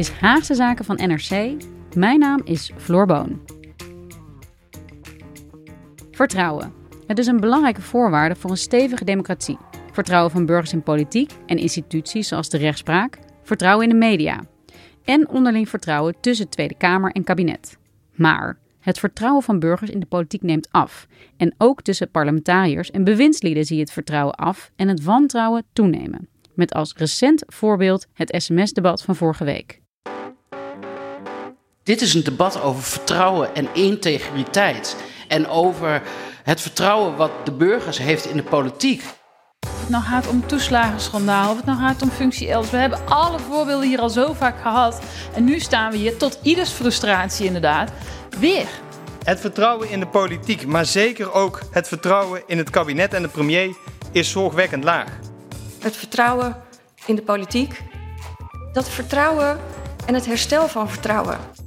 [0.00, 1.62] Is Haagse Zaken van NRC.
[1.94, 3.40] Mijn naam is Floor Boon.
[6.10, 6.72] Vertrouwen.
[7.06, 9.58] Het is een belangrijke voorwaarde voor een stevige democratie.
[9.92, 13.18] Vertrouwen van burgers in politiek en instituties zoals de rechtspraak.
[13.42, 14.40] Vertrouwen in de media.
[15.04, 17.78] En onderling vertrouwen tussen Tweede Kamer en kabinet.
[18.14, 21.06] Maar het vertrouwen van burgers in de politiek neemt af.
[21.36, 26.28] En ook tussen parlementariërs en bewindslieden zie je het vertrouwen af en het wantrouwen toenemen.
[26.54, 29.79] Met als recent voorbeeld het sms-debat van vorige week.
[31.90, 34.96] Dit is een debat over vertrouwen en integriteit.
[35.28, 36.02] En over
[36.42, 39.02] het vertrouwen wat de burgers heeft in de politiek.
[39.60, 42.70] Of het nou gaat om toeslagenschandaal, of het nou gaat om functie elders.
[42.70, 45.00] We hebben alle voorbeelden hier al zo vaak gehad.
[45.34, 47.90] En nu staan we hier, tot ieders frustratie inderdaad,
[48.38, 48.66] weer.
[49.24, 53.28] Het vertrouwen in de politiek, maar zeker ook het vertrouwen in het kabinet en de
[53.28, 53.76] premier
[54.12, 55.08] is zorgwekkend laag.
[55.78, 56.56] Het vertrouwen
[57.06, 57.82] in de politiek,
[58.72, 59.60] dat vertrouwen
[60.06, 61.59] en het herstel van vertrouwen.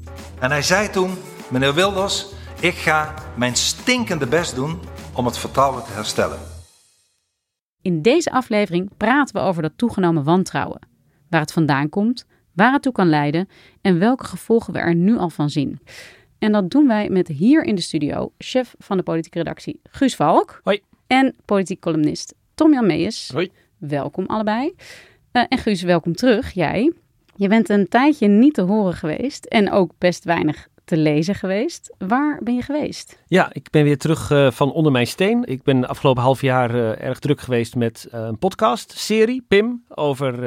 [0.44, 1.12] En hij zei toen,
[1.52, 2.26] meneer Wilders,
[2.60, 4.80] ik ga mijn stinkende best doen
[5.16, 6.40] om het vertrouwen te herstellen.
[7.82, 10.88] In deze aflevering praten we over dat toegenomen wantrouwen.
[11.30, 13.50] Waar het vandaan komt, waar het toe kan leiden
[13.82, 15.80] en welke gevolgen we er nu al van zien.
[16.40, 20.16] En dat doen wij met hier in de studio chef van de politieke redactie Guus
[20.16, 20.60] Valk.
[20.64, 20.82] Hoi.
[21.08, 23.30] En politiek columnist Tom-Jan Meijers.
[23.34, 23.52] Hoi.
[23.78, 24.74] Welkom allebei.
[25.32, 26.52] Uh, en Guus, welkom terug.
[26.52, 26.94] Jij.
[27.36, 31.96] Je bent een tijdje niet te horen geweest en ook best weinig te lezen geweest.
[31.98, 33.20] Waar ben je geweest?
[33.28, 35.44] Ja, ik ben weer terug uh, van onder mijn steen.
[35.46, 39.84] Ik ben de afgelopen half jaar uh, erg druk geweest met uh, een podcast-serie, PIM,
[39.90, 40.44] over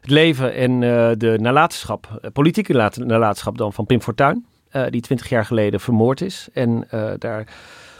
[0.00, 0.80] het leven en
[1.18, 4.46] de nalatenschap, politieke nalatenschap dan van Pim Fortuyn,
[4.90, 6.48] die twintig jaar geleden vermoord is.
[6.52, 6.86] En
[7.18, 7.46] daar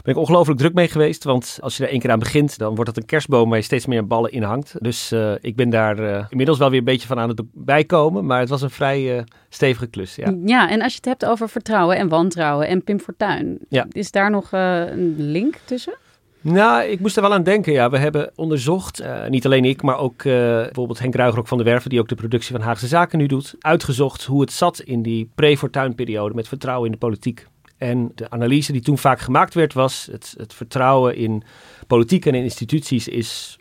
[0.07, 1.23] ben ik ongelooflijk druk mee geweest.
[1.23, 3.63] Want als je er één keer aan begint, dan wordt het een kerstboom waar je
[3.63, 4.75] steeds meer ballen in hangt.
[4.79, 8.25] Dus uh, ik ben daar uh, inmiddels wel weer een beetje van aan het bijkomen.
[8.25, 10.15] Maar het was een vrij uh, stevige klus.
[10.15, 10.33] Ja.
[10.45, 13.59] ja, en als je het hebt over vertrouwen en wantrouwen en Pim Fortuyn.
[13.69, 13.85] Ja.
[13.91, 15.93] Is daar nog een link tussen?
[16.41, 17.73] Nou, ik moest er wel aan denken.
[17.73, 21.57] Ja, we hebben onderzocht, uh, niet alleen ik, maar ook uh, bijvoorbeeld Henk Ruigrok van
[21.57, 24.79] der Werven, die ook de productie van Haagse Zaken nu doet, uitgezocht hoe het zat
[24.79, 27.47] in die pre-Fortuyn-periode met vertrouwen in de politiek.
[27.77, 31.43] En de analyse die toen vaak gemaakt werd was: het, het vertrouwen in
[31.87, 33.57] politiek en in instituties is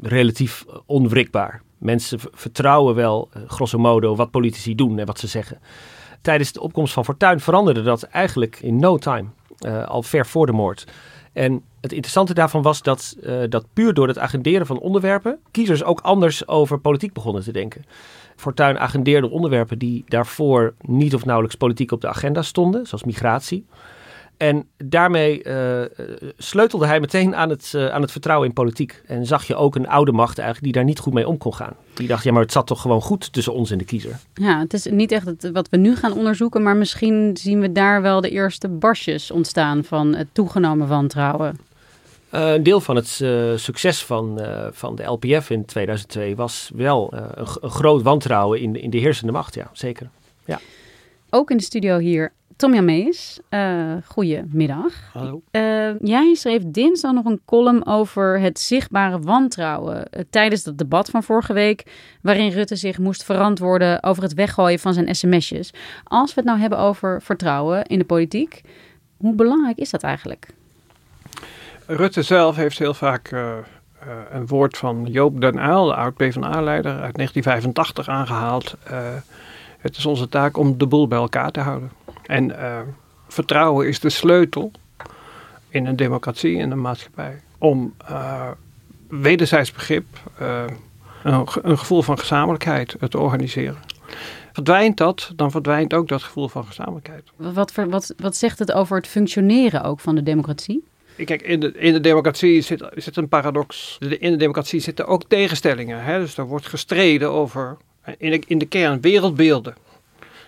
[0.00, 1.62] relatief onwrikbaar.
[1.78, 5.58] Mensen vertrouwen wel, uh, grosso modo, wat politici doen en wat ze zeggen.
[6.20, 9.28] Tijdens de opkomst van Fortuyn veranderde dat eigenlijk in no time,
[9.66, 10.86] uh, al ver voor de moord.
[11.32, 13.16] En het interessante daarvan was dat,
[13.48, 17.84] dat puur door het agenderen van onderwerpen kiezers ook anders over politiek begonnen te denken.
[18.40, 23.66] Fortuyn agendeerde onderwerpen die daarvoor niet of nauwelijks politiek op de agenda stonden, zoals migratie.
[24.36, 25.82] En daarmee uh,
[26.36, 29.02] sleutelde hij meteen aan het, uh, aan het vertrouwen in politiek.
[29.06, 31.54] En zag je ook een oude macht eigenlijk die daar niet goed mee om kon
[31.54, 31.74] gaan.
[31.94, 34.18] Die dacht, ja maar het zat toch gewoon goed tussen ons en de kiezer.
[34.34, 37.72] Ja, het is niet echt het, wat we nu gaan onderzoeken, maar misschien zien we
[37.72, 41.58] daar wel de eerste barsjes ontstaan van het toegenomen wantrouwen.
[42.32, 46.70] Uh, een deel van het uh, succes van, uh, van de LPF in 2002 was
[46.74, 50.10] wel een, een, groot wantrouwen in, in de heersende macht, ja, zeker.
[50.44, 50.60] Ja.
[51.30, 53.40] Ook in de studio hier Tom-Jan Mees.
[54.04, 54.92] goedemiddag.
[55.12, 55.42] Hallo.
[56.00, 61.52] jij schreef dinsdag nog een column over het zichtbare wantrouwen tijdens dat debat van vorige
[61.52, 61.84] week,
[62.22, 65.72] waarin Rutte zich moest verantwoorden over het weggooien van zijn sms'jes.
[66.04, 68.60] Als we het nou hebben over vertrouwen in de politiek,
[69.16, 70.48] hoe belangrijk is dat eigenlijk?
[71.92, 76.92] Rutte zelf heeft heel vaak uh, uh, een woord van Joop den Uyl, de oud-PVDA-leider
[76.92, 78.76] uit 1985, aangehaald.
[78.90, 78.98] Uh,
[79.78, 81.90] het is onze taak om de boel bij elkaar te houden.
[82.26, 82.54] En
[83.28, 84.70] vertrouwen is de sleutel
[85.68, 87.94] in een democratie, in een maatschappij, om
[89.08, 90.06] wederzijds begrip,
[91.22, 93.78] een, een gevoel van gezamenlijkheid te organiseren.
[94.52, 97.22] Verdwijnt dat, dan verdwijnt ook dat gevoel van gezamenlijkheid.
[97.36, 100.88] Wat, wat, wat zegt het over het functioneren ook van de democratie?
[101.24, 103.98] Kijk, in de, in de democratie zit, zit een paradox.
[104.00, 106.04] In de democratie zitten ook tegenstellingen.
[106.04, 106.18] Hè?
[106.18, 107.76] Dus er wordt gestreden over
[108.18, 109.74] In de, in de kern wereldbeelden.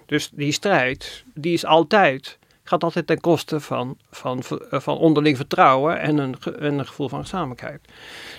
[0.06, 6.00] Dus die strijd, die is altijd, gaat altijd ten koste van, van, van onderling vertrouwen
[6.00, 7.80] en een, een gevoel van gezamenlijkheid.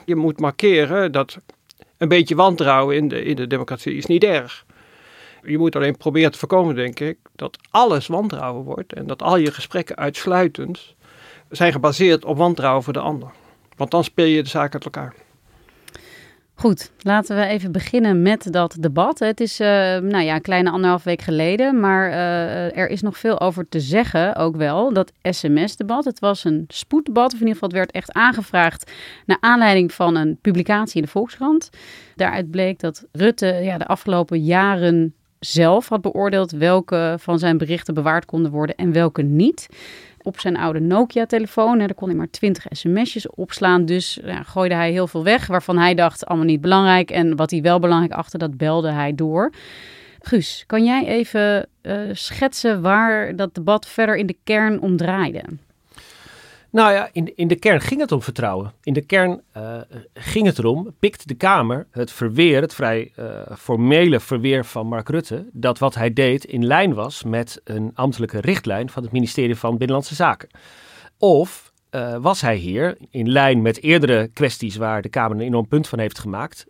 [0.05, 1.37] Je moet markeren dat
[1.97, 4.65] een beetje wantrouwen in de, in de democratie is niet erg.
[5.43, 9.37] Je moet alleen proberen te voorkomen, denk ik, dat alles wantrouwen wordt en dat al
[9.37, 10.95] je gesprekken uitsluitend
[11.55, 13.31] zijn gebaseerd op wantrouwen voor de ander.
[13.77, 15.13] Want dan speel je de zaak uit elkaar.
[16.55, 19.19] Goed, laten we even beginnen met dat debat.
[19.19, 19.67] Het is uh,
[19.97, 23.79] nou ja, een kleine anderhalf week geleden, maar uh, er is nog veel over te
[23.79, 24.93] zeggen ook wel.
[24.93, 28.91] Dat sms-debat, het was een spoeddebat, of in ieder geval het werd echt aangevraagd
[29.25, 31.69] naar aanleiding van een publicatie in de Volkskrant.
[32.15, 37.93] Daaruit bleek dat Rutte ja, de afgelopen jaren zelf had beoordeeld welke van zijn berichten
[37.93, 39.67] bewaard konden worden en welke niet
[40.23, 41.77] op zijn oude Nokia-telefoon.
[41.77, 43.85] Daar kon hij maar 20 sms'jes opslaan.
[43.85, 47.11] Dus ja, gooide hij heel veel weg, waarvan hij dacht allemaal niet belangrijk.
[47.11, 49.51] En wat hij wel belangrijk achtte, dat belde hij door.
[50.21, 55.43] Guus, kan jij even uh, schetsen waar dat debat verder in de kern om draaide?
[56.73, 58.73] Nou ja, in, in de kern ging het om vertrouwen.
[58.83, 59.77] In de kern uh,
[60.13, 63.25] ging het erom, pikt de Kamer het verweer, het vrij uh,
[63.57, 68.41] formele verweer van Mark Rutte, dat wat hij deed in lijn was met een ambtelijke
[68.41, 70.49] richtlijn van het ministerie van Binnenlandse Zaken.
[71.17, 75.67] Of uh, was hij hier, in lijn met eerdere kwesties waar de Kamer een enorm
[75.67, 76.65] punt van heeft gemaakt,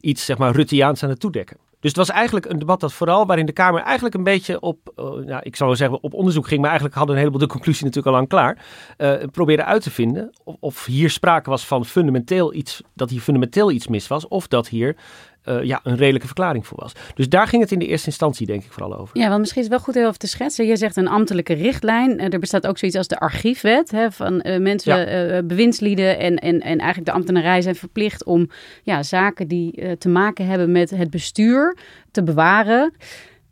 [0.00, 1.56] iets zeg maar Rutteaans aan het toedekken.
[1.84, 4.92] Dus het was eigenlijk een debat dat vooral waarin de Kamer eigenlijk een beetje op,
[4.96, 7.84] uh, nou, ik zou zeggen op onderzoek ging, maar eigenlijk hadden een heleboel de conclusie
[7.84, 8.64] natuurlijk al lang klaar.
[8.98, 13.70] Uh, probeerde uit te vinden of, hier sprake was van fundamenteel iets, dat hier fundamenteel
[13.70, 14.96] iets mis was, of dat hier
[15.44, 16.92] uh, ja, een redelijke verklaring voor was.
[17.14, 19.18] Dus daar ging het in de eerste instantie denk ik vooral over.
[19.18, 20.66] Ja, want misschien is het wel goed heel even te schetsen.
[20.66, 22.18] Je zegt een ambtelijke richtlijn.
[22.20, 23.90] er bestaat ook zoiets als de archiefwet.
[23.90, 25.42] Hè, van mensen, ja.
[25.42, 28.50] bewindslieden en, en, en eigenlijk de ambtenarij zijn verplicht om
[28.82, 31.76] ja, zaken die te maken hebben met het bestuur
[32.10, 32.92] te bewaren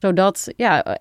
[0.03, 0.99] zodat ja,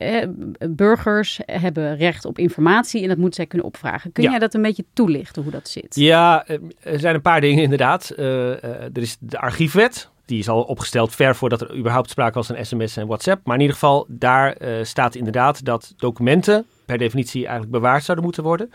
[0.69, 4.11] burgers hebben recht op informatie en dat moeten zij kunnen opvragen.
[4.11, 4.29] Kun ja.
[4.29, 5.95] jij dat een beetje toelichten hoe dat zit?
[5.95, 6.47] Ja,
[6.79, 8.13] er zijn een paar dingen inderdaad.
[8.17, 10.09] Uh, er is de archiefwet.
[10.31, 13.45] Die is al opgesteld ver voordat er überhaupt sprake was van sms en WhatsApp.
[13.45, 18.25] Maar in ieder geval, daar uh, staat inderdaad dat documenten per definitie eigenlijk bewaard zouden
[18.25, 18.71] moeten worden.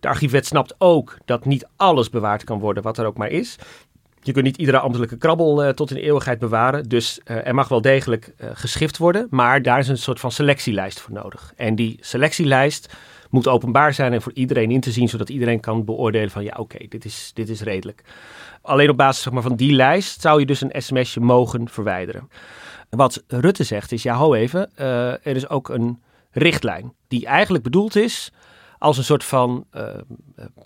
[0.00, 3.56] De archiefwet snapt ook dat niet alles bewaard kan worden wat er ook maar is.
[4.22, 6.88] Je kunt niet iedere ambtelijke krabbel uh, tot in eeuwigheid bewaren.
[6.88, 9.26] Dus uh, er mag wel degelijk geschift worden.
[9.30, 11.52] Maar daar is een soort van selectielijst voor nodig.
[11.56, 12.94] En die selectielijst
[13.34, 15.08] moet openbaar zijn en voor iedereen in te zien.
[15.08, 18.02] Zodat iedereen kan beoordelen van ja oké, dit, is, dit is redelijk.
[18.62, 22.28] Alleen op basis zeg maar, van die lijst zou je dus een sms'je mogen verwijderen.
[22.90, 26.92] Wat Rutte zegt is ja ho even, er is ook een richtlijn.
[27.08, 28.32] Die eigenlijk bedoeld is
[28.78, 29.82] als een soort van uh,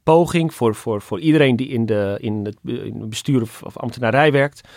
[0.03, 4.69] poging voor, voor, voor iedereen die in, de, in het bestuur of, of, ambtenarij werkt.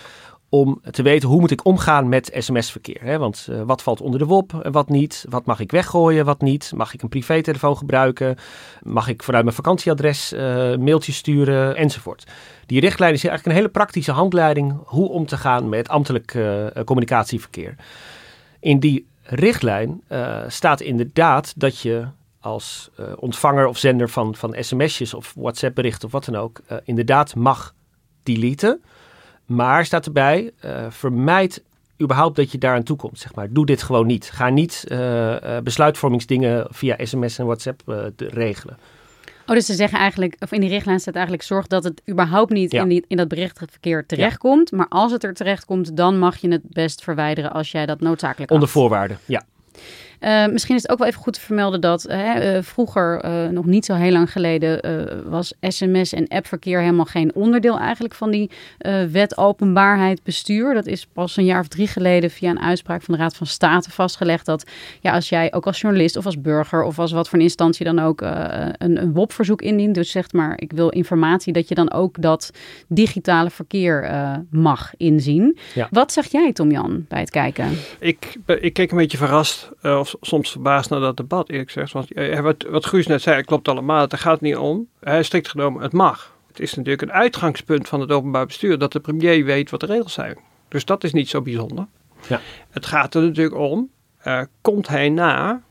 [0.54, 3.20] Om te weten hoe moet ik omgaan met sms-verkeer.
[3.20, 5.26] Want uh, wat valt onder de WOP en wat niet?
[5.30, 6.72] Wat mag ik weggooien, wat niet?
[6.76, 8.38] Mag ik een privételefoon gebruiken?
[8.84, 10.40] Mag ik vanuit mijn vakantieadres uh,
[10.76, 11.76] mailtjes sturen?
[11.76, 12.28] Enzovoort.
[12.66, 16.38] Die richtlijn is eigenlijk een hele praktische handleiding hoe om te gaan met ambtelijk
[16.86, 17.76] communicatieverkeer.
[18.60, 20.04] In die richtlijn
[20.48, 22.08] staat inderdaad dat je
[22.40, 27.74] als ontvanger of zender van, van sms'jes of WhatsApp-berichten of wat dan ook, inderdaad mag
[28.24, 28.82] deleten.
[29.56, 31.64] Maar staat erbij, uh, vermijd
[32.02, 33.20] überhaupt dat je daaraan toekomt.
[33.20, 33.48] Zeg maar.
[33.54, 34.30] Doe dit gewoon niet.
[34.34, 34.86] Ga niet
[35.64, 38.78] besluitvormingsdingen via sms en WhatsApp regelen.
[39.48, 42.52] Oh, dus ze zeggen eigenlijk, of in die richtlijn staat eigenlijk, zorg dat het überhaupt
[42.52, 42.82] niet ja.
[42.82, 44.70] in, die, in dat berichtverkeer terechtkomt.
[44.70, 44.78] Ja.
[44.78, 48.52] Maar als het er terechtkomt, dan mag je het best verwijderen als jij dat noodzakelijk
[48.52, 48.78] Onder acht.
[48.78, 49.44] voorwaarden, ja.
[50.22, 53.66] Uh, misschien is het ook wel even goed te vermelden dat uh, vroeger, uh, nog
[53.66, 54.80] niet zo heel lang geleden,
[55.30, 58.50] was sms en appverkeer helemaal geen onderdeel eigenlijk van die
[59.12, 60.74] wet openbaarheid bestuur.
[60.74, 63.48] Dat is pas een jaar of drie geleden via een uitspraak van de Raad van
[63.48, 67.30] State vastgelegd dat ja, als jij ook als journalist of als burger of als wat
[67.30, 71.54] voor een instantie dan ook een, een WOP-verzoek indient, dus zegt maar ik wil informatie,
[71.54, 72.52] dat je dan ook dat
[72.88, 74.10] digitale verkeer
[74.50, 75.58] mag inzien.
[75.74, 75.88] Ja.
[75.92, 77.78] Wat zeg jij Tom-Jan bij het kijken?
[78.00, 81.92] Ik, ik keek een beetje verrast of soms verbaasd naar dat debat, eerlijk gezegd.
[81.92, 84.02] Want uh, wat, wat Guus net zei, klopt allemaal.
[84.02, 84.88] Het gaat niet om.
[85.00, 86.36] Hij strikt genomen, het mag.
[86.48, 89.86] Het is natuurlijk een uitgangspunt van het openbaar bestuur dat de premier weet wat de
[89.86, 90.38] regels zijn.
[90.68, 91.88] Dus dat is niet zo bijzonder.
[92.28, 92.40] Ja.
[92.70, 93.90] Het gaat er natuurlijk om,
[94.28, 95.62] uh, komt hij na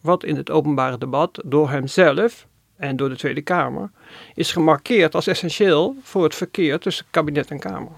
[0.00, 3.90] wat in het openbare debat door hemzelf en door de Tweede Kamer
[4.34, 7.92] is gemarkeerd als essentieel voor het verkeer tussen kabinet en Kamer.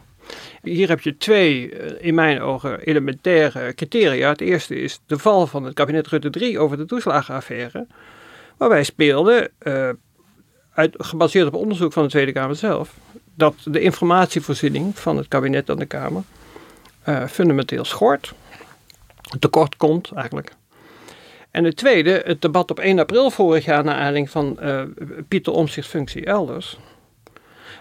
[0.63, 4.29] Hier heb je twee, in mijn ogen, elementaire criteria.
[4.29, 7.87] Het eerste is de val van het kabinet Rutte 3 over de toeslagenaffaire.
[8.57, 9.89] Waarbij speelde, uh,
[10.75, 12.95] uit, gebaseerd op onderzoek van de Tweede Kamer zelf,
[13.35, 16.23] dat de informatievoorziening van het kabinet aan de Kamer
[17.09, 18.35] uh, fundamenteel schort.
[19.39, 20.53] Tekort komt eigenlijk.
[21.51, 24.83] En het tweede, het debat op 1 april vorig jaar naar aanleiding van uh,
[25.29, 26.79] Pieter Omtzigt's functie elders.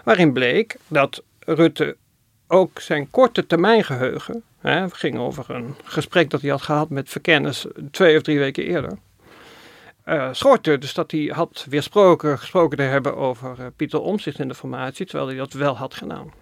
[0.04, 1.96] Waarin bleek dat Rutte
[2.52, 6.88] ook zijn korte termijn geheugen, hè, het ging over een gesprek dat hij had gehad
[6.90, 8.98] met verkenners twee of drie weken eerder,
[10.06, 10.78] uh, schortte.
[10.78, 15.06] Dus dat hij had weersproken gesproken te hebben over uh, Pieter Omtzigt in de formatie,
[15.06, 16.32] terwijl hij dat wel had gedaan.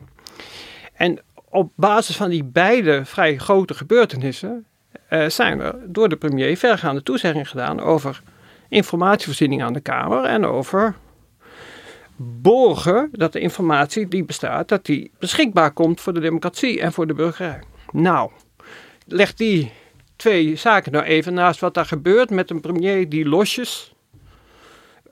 [0.92, 4.66] En op basis van die beide vrij grote gebeurtenissen
[5.10, 8.22] uh, zijn er door de premier vergaande toezeggingen gedaan over
[8.68, 10.94] informatievoorziening aan de Kamer en over
[12.22, 17.06] borgen dat de informatie die bestaat, dat die beschikbaar komt voor de democratie en voor
[17.06, 17.60] de burgerij.
[17.92, 18.30] Nou,
[19.06, 19.72] leg die
[20.16, 23.94] twee zaken nou even naast wat daar gebeurt met een premier die losjes,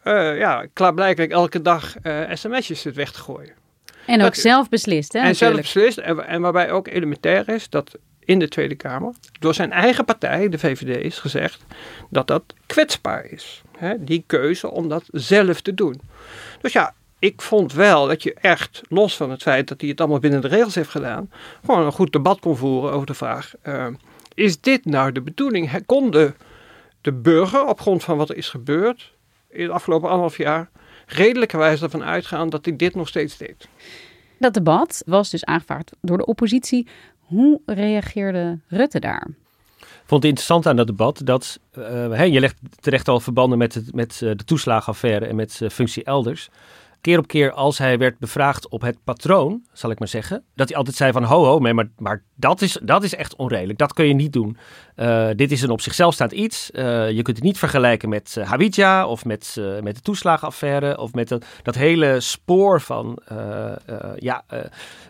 [0.04, 3.52] uh, ja, klaarblijkelijk elke dag uh, sms'jes zit weg te gooien.
[4.06, 5.20] En ook zelf beslist, hè?
[5.20, 9.54] En zelf beslist, en, en waarbij ook elementair is dat in de Tweede Kamer door
[9.54, 11.64] zijn eigen partij, de VVD, is gezegd
[12.10, 13.62] dat dat kwetsbaar is.
[13.78, 16.00] Hè, die keuze om dat zelf te doen.
[16.60, 20.00] Dus ja, ik vond wel dat je echt, los van het feit dat hij het
[20.00, 21.30] allemaal binnen de regels heeft gedaan,
[21.64, 23.86] gewoon een goed debat kon voeren over de vraag: uh,
[24.34, 25.86] is dit nou de bedoeling?
[25.86, 26.32] Kon de,
[27.00, 29.12] de burger op grond van wat er is gebeurd
[29.50, 30.70] in het afgelopen anderhalf jaar
[31.06, 33.68] redelijkerwijs ervan uitgaan dat hij dit nog steeds deed?
[34.38, 36.86] Dat debat was dus aangevaard door de oppositie.
[37.18, 39.26] Hoe reageerde Rutte daar?
[39.78, 43.74] Ik vond het interessant aan dat debat dat uh, je legt terecht al verbanden met,
[43.74, 46.48] het, met uh, de toeslagenaffaire en met uh, functie elders
[47.00, 50.68] keer op keer als hij werd bevraagd op het patroon, zal ik maar zeggen, dat
[50.68, 53.92] hij altijd zei van ho ho, maar, maar dat, is, dat is echt onredelijk, dat
[53.92, 54.56] kun je niet doen.
[54.96, 56.70] Uh, dit is een op zichzelf staand iets.
[56.72, 58.36] Uh, je kunt het niet vergelijken met
[58.78, 63.18] uh, of met, met de toeslagenaffaire of met dat, dat hele spoor van
[64.16, 64.44] ja,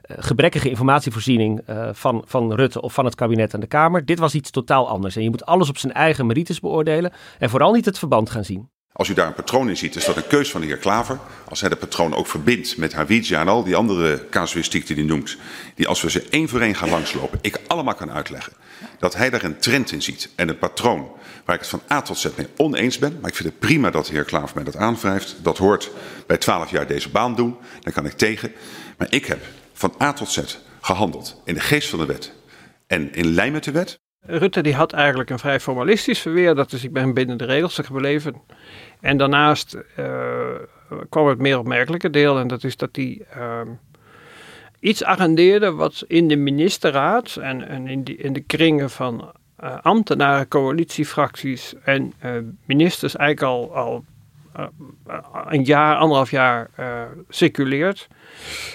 [0.08, 4.04] gebrekkige informatievoorziening van, van Rutte of van het kabinet en de Kamer.
[4.04, 7.50] Dit was iets totaal anders en je moet alles op zijn eigen merites beoordelen en
[7.50, 8.68] vooral niet het verband gaan zien.
[8.98, 11.18] Als u daar een patroon in ziet, is dat een keus van de heer Klaver.
[11.48, 15.04] Als hij dat patroon ook verbindt met Hawija en al die andere casuïstiek die hij
[15.04, 15.36] noemt,
[15.74, 18.52] die als we ze één voor één gaan langslopen, ik allemaal kan uitleggen.
[18.98, 21.10] Dat hij daar een trend in ziet en een patroon
[21.44, 23.18] waar ik het van A tot Z mee oneens ben.
[23.20, 25.36] Maar ik vind het prima dat de heer Klaver mij dat aanwrijft.
[25.42, 25.90] Dat hoort
[26.26, 27.56] bij twaalf jaar deze baan doen.
[27.80, 28.52] Daar kan ik tegen.
[28.96, 29.40] Maar ik heb
[29.72, 30.40] van A tot Z
[30.80, 32.32] gehandeld in de geest van de wet
[32.86, 34.00] en in lijn met de wet.
[34.20, 36.54] Rutte die had eigenlijk een vrij formalistisch verweer.
[36.54, 38.42] Dat is, ik ben binnen de regels gebleven.
[39.00, 40.06] En daarnaast uh,
[41.08, 42.38] kwam het meer opmerkelijke deel.
[42.38, 43.60] En dat is dat hij uh,
[44.80, 49.32] iets agendeerde wat in de ministerraad en, en in, die, in de kringen van
[49.64, 52.32] uh, ambtenaren, coalitiefracties en uh,
[52.64, 54.04] ministers eigenlijk al, al
[55.48, 56.70] een jaar, anderhalf jaar
[57.28, 58.08] circuleert.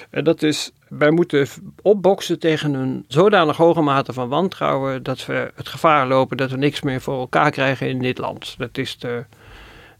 [0.09, 1.47] En dat is wij moeten
[1.81, 6.57] opboksen tegen een zodanig hoge mate van wantrouwen dat we het gevaar lopen dat we
[6.57, 8.55] niks meer voor elkaar krijgen in dit land.
[8.57, 9.25] Dat is de,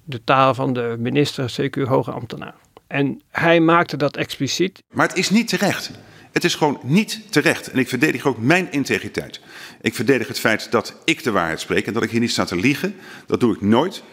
[0.04, 2.56] de taal van de minister, CQ hoge ambtenaar.
[2.88, 4.84] En hij maakte dat expliciet.
[4.92, 5.92] Maar het is niet terecht.
[6.32, 7.72] Het is gewoon niet terecht.
[7.72, 9.40] En ik verdedig ook mijn integriteit.
[9.82, 12.46] Ik verdedig het feit dat ik de waarheid spreek en dat ik hier niet sta
[12.46, 12.96] te liegen.
[13.28, 14.04] Dat doe ik nooit.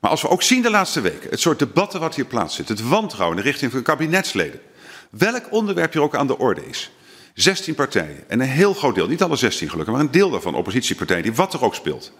[0.00, 2.88] Maar als we ook zien de laatste weken, het soort debatten wat hier plaatsvindt, het
[2.88, 4.60] wantrouwen in de richting van kabinetsleden.
[5.10, 6.90] Welk onderwerp hier ook aan de orde is.
[7.34, 10.54] 16 partijen en een heel groot deel, niet alle 16 gelukkig, maar een deel daarvan,
[10.54, 12.12] oppositiepartijen, die wat er ook speelt,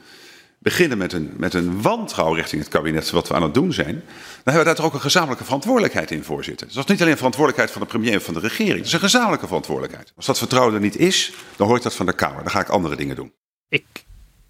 [0.63, 3.95] beginnen met een, met een wantrouwen richting het kabinet, wat we aan het doen zijn,
[3.95, 4.05] dan
[4.45, 6.67] hebben we daar toch ook een gezamenlijke verantwoordelijkheid in, voorzitter.
[6.67, 8.93] Dus dat is niet alleen verantwoordelijkheid van de premier of van de regering, het is
[8.93, 10.13] een gezamenlijke verantwoordelijkheid.
[10.17, 12.43] Als dat vertrouwen er niet is, dan hoort dat van de Kamer.
[12.43, 13.33] Dan ga ik andere dingen doen.
[13.69, 13.85] Ik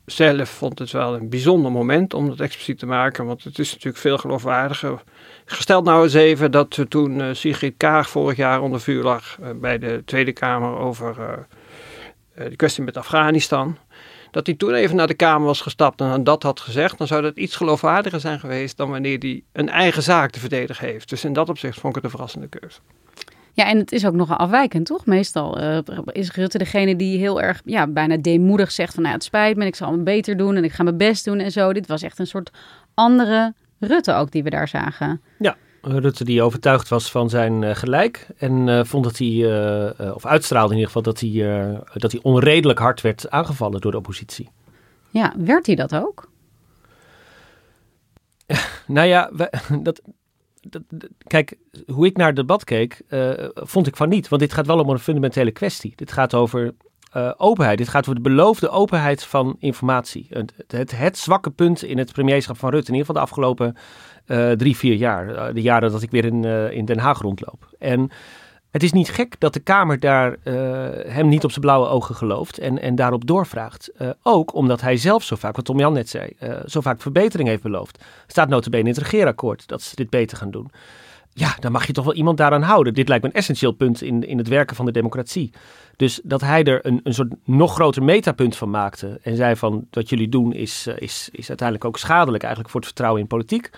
[0.04, 3.70] zelf vond het wel een bijzonder moment om dat expliciet te maken, want het is
[3.70, 5.02] natuurlijk veel geloofwaardiger.
[5.44, 9.48] Gesteld nou eens even dat toen uh, Sigrid Kaag vorig jaar onder vuur lag uh,
[9.54, 13.78] bij de Tweede Kamer over uh, de kwestie met Afghanistan.
[14.30, 17.22] Dat hij toen even naar de Kamer was gestapt en dat had gezegd, dan zou
[17.22, 21.08] dat iets geloofwaardiger zijn geweest dan wanneer hij een eigen zaak te verdedigen heeft.
[21.08, 22.78] Dus in dat opzicht vond ik het een verrassende keuze.
[23.52, 25.06] Ja, en het is ook nogal afwijkend, toch?
[25.06, 29.24] Meestal uh, is Rutte degene die heel erg, ja, bijna deemoedig zegt van, nou, het
[29.24, 31.72] spijt me, ik zal me beter doen en ik ga mijn best doen en zo.
[31.72, 32.50] Dit was echt een soort
[32.94, 35.20] andere Rutte ook die we daar zagen.
[35.38, 39.44] Ja, Rutte die overtuigd was van zijn uh, gelijk en uh, vond dat hij,
[40.14, 43.96] of uitstraalde in ieder geval, dat hij, dat hij onredelijk hard werd aangevallen door de
[43.96, 44.48] oppositie.
[45.10, 46.28] Ja, werd hij dat ook?
[48.86, 49.30] nou ja,
[49.82, 50.00] dat,
[50.60, 50.82] dat,
[51.26, 51.56] kijk,
[51.86, 53.02] hoe ik naar het debat keek,
[53.54, 54.28] vond ik van niet.
[54.28, 55.92] Want dit gaat wel om een fundamentele kwestie.
[55.96, 56.74] Dit gaat over
[57.16, 57.78] uh, openheid.
[57.78, 60.26] Dit gaat over de beloofde openheid van informatie.
[60.68, 63.76] Het, het, zwakke punt in het premierschap van Rutte, in ieder geval de afgelopen
[64.26, 65.28] uh, drie, vier jaar.
[65.28, 67.68] Uh, de jaren dat ik weer in, in Den Haag rondloop.
[67.78, 68.10] En
[68.70, 70.36] Het is niet gek dat de Kamer daar
[71.06, 73.90] hem niet op zijn blauwe ogen gelooft en, en daarop doorvraagt.
[74.22, 76.36] Ook omdat hij zelf zo vaak, wat Tom Jan net zei,
[76.66, 78.04] zo vaak verbetering heeft beloofd.
[78.26, 80.70] Staat notabene in het regeerakkoord dat ze dit beter gaan doen.
[81.32, 82.94] Ja, dan mag je toch wel iemand daaraan houden.
[82.94, 85.50] Dit lijkt me een essentieel punt in, in het werken van de democratie.
[86.00, 89.86] Dus dat hij er een, een soort nog groter metapunt van maakte en zei van
[89.90, 93.70] wat jullie doen is, is, is uiteindelijk ook schadelijk eigenlijk voor het vertrouwen in politiek.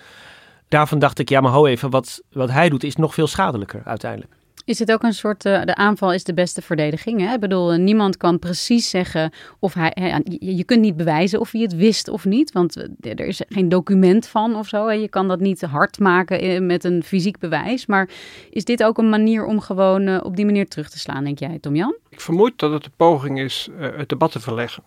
[0.67, 3.81] Daarvan dacht ik, ja maar ho even, wat, wat hij doet is nog veel schadelijker
[3.85, 4.33] uiteindelijk.
[4.65, 7.19] Is het ook een soort, uh, de aanval is de beste verdediging?
[7.21, 7.33] Hè?
[7.33, 11.61] Ik bedoel, niemand kan precies zeggen of hij, hè, je kunt niet bewijzen of hij
[11.61, 14.87] het wist of niet, want er is geen document van of zo.
[14.87, 14.93] Hè?
[14.93, 17.85] Je kan dat niet hard maken eh, met een fysiek bewijs.
[17.85, 18.09] Maar
[18.49, 21.57] is dit ook een manier om gewoon op die manier terug te slaan, denk jij,
[21.59, 21.95] Tom-Jan?
[22.09, 24.83] Ik vermoed dat het de poging is het debat te verleggen.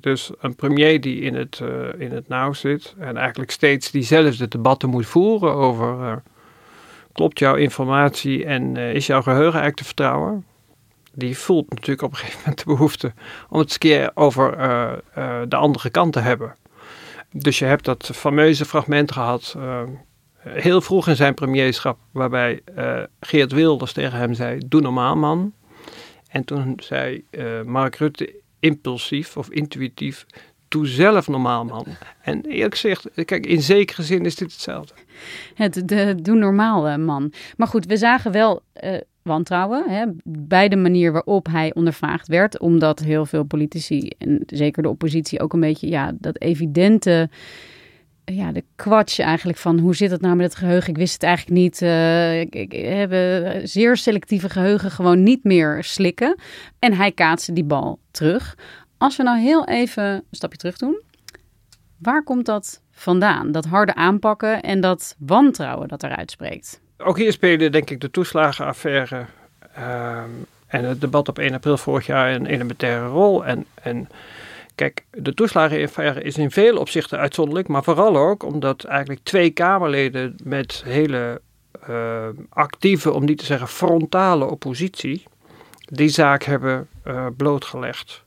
[0.00, 1.60] Dus een premier die in het,
[1.98, 6.22] in het nauw zit en eigenlijk steeds diezelfde debatten moet voeren over
[7.14, 10.44] klopt jouw informatie en uh, is jouw geheugen eigenlijk te vertrouwen?
[11.12, 13.12] Die voelt natuurlijk op een gegeven moment de behoefte
[13.48, 16.56] om het eens keer over uh, uh, de andere kant te hebben.
[17.30, 19.56] Dus je hebt dat fameuze fragment gehad,
[20.40, 22.60] heel vroeg in zijn premierschap, waarbij
[23.20, 25.52] Geert Wilders tegen hem zei: Doe normaal, man.
[26.28, 27.24] En toen zei
[27.64, 30.26] Mark Rutte impulsief of intuïtief:
[30.74, 31.86] Doe zelf normaal, man.
[32.22, 34.94] En eerlijk gezegd, kijk, in zekere zin is dit hetzelfde.
[35.54, 37.32] Het de, doe normaal, man.
[37.56, 42.58] Maar goed, we zagen wel uh, wantrouwen hè, bij de manier waarop hij ondervraagd werd.
[42.58, 47.28] Omdat heel veel politici, en zeker de oppositie, ook een beetje ja, dat evidente
[48.24, 50.90] ja, de kwatsch eigenlijk van hoe zit het nou met het geheugen?
[50.90, 51.82] Ik wist het eigenlijk niet.
[51.82, 56.36] Uh, ik, ik, hebben zeer selectieve geheugen gewoon niet meer slikken.
[56.78, 58.56] En hij kaatste die bal terug.
[58.98, 61.02] Als we nou heel even een stapje terug doen.
[61.98, 63.52] Waar komt dat vandaan?
[63.52, 66.80] Dat harde aanpakken en dat wantrouwen dat eruit spreekt.
[66.98, 69.26] Ook hier spelen denk ik de toeslagenaffaire
[69.78, 70.22] uh,
[70.66, 73.44] en het debat op 1 april vorig jaar een elementaire rol.
[73.44, 74.08] En, en
[74.74, 80.34] kijk, de toeslagenaffaire is in veel opzichten uitzonderlijk, maar vooral ook omdat eigenlijk twee Kamerleden
[80.42, 81.40] met hele
[81.88, 85.22] uh, actieve, om niet te zeggen frontale oppositie,
[85.78, 88.24] die zaak hebben uh, blootgelegd.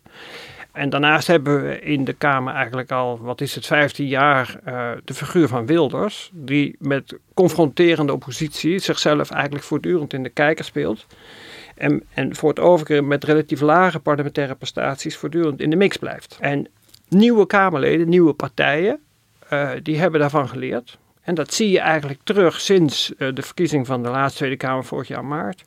[0.78, 4.92] En daarnaast hebben we in de Kamer eigenlijk al, wat is het, 15 jaar uh,
[5.04, 11.06] de figuur van Wilders, die met confronterende oppositie zichzelf eigenlijk voortdurend in de kijker speelt.
[11.76, 16.38] En, en voor het overige met relatief lage parlementaire prestaties voortdurend in de mix blijft.
[16.40, 16.68] En
[17.08, 19.00] nieuwe Kamerleden, nieuwe partijen,
[19.54, 20.98] uh, die hebben daarvan geleerd.
[21.22, 24.86] En dat zie je eigenlijk terug sinds uh, de verkiezing van de laatste Tweede Kamer
[24.86, 25.64] vorig jaar maart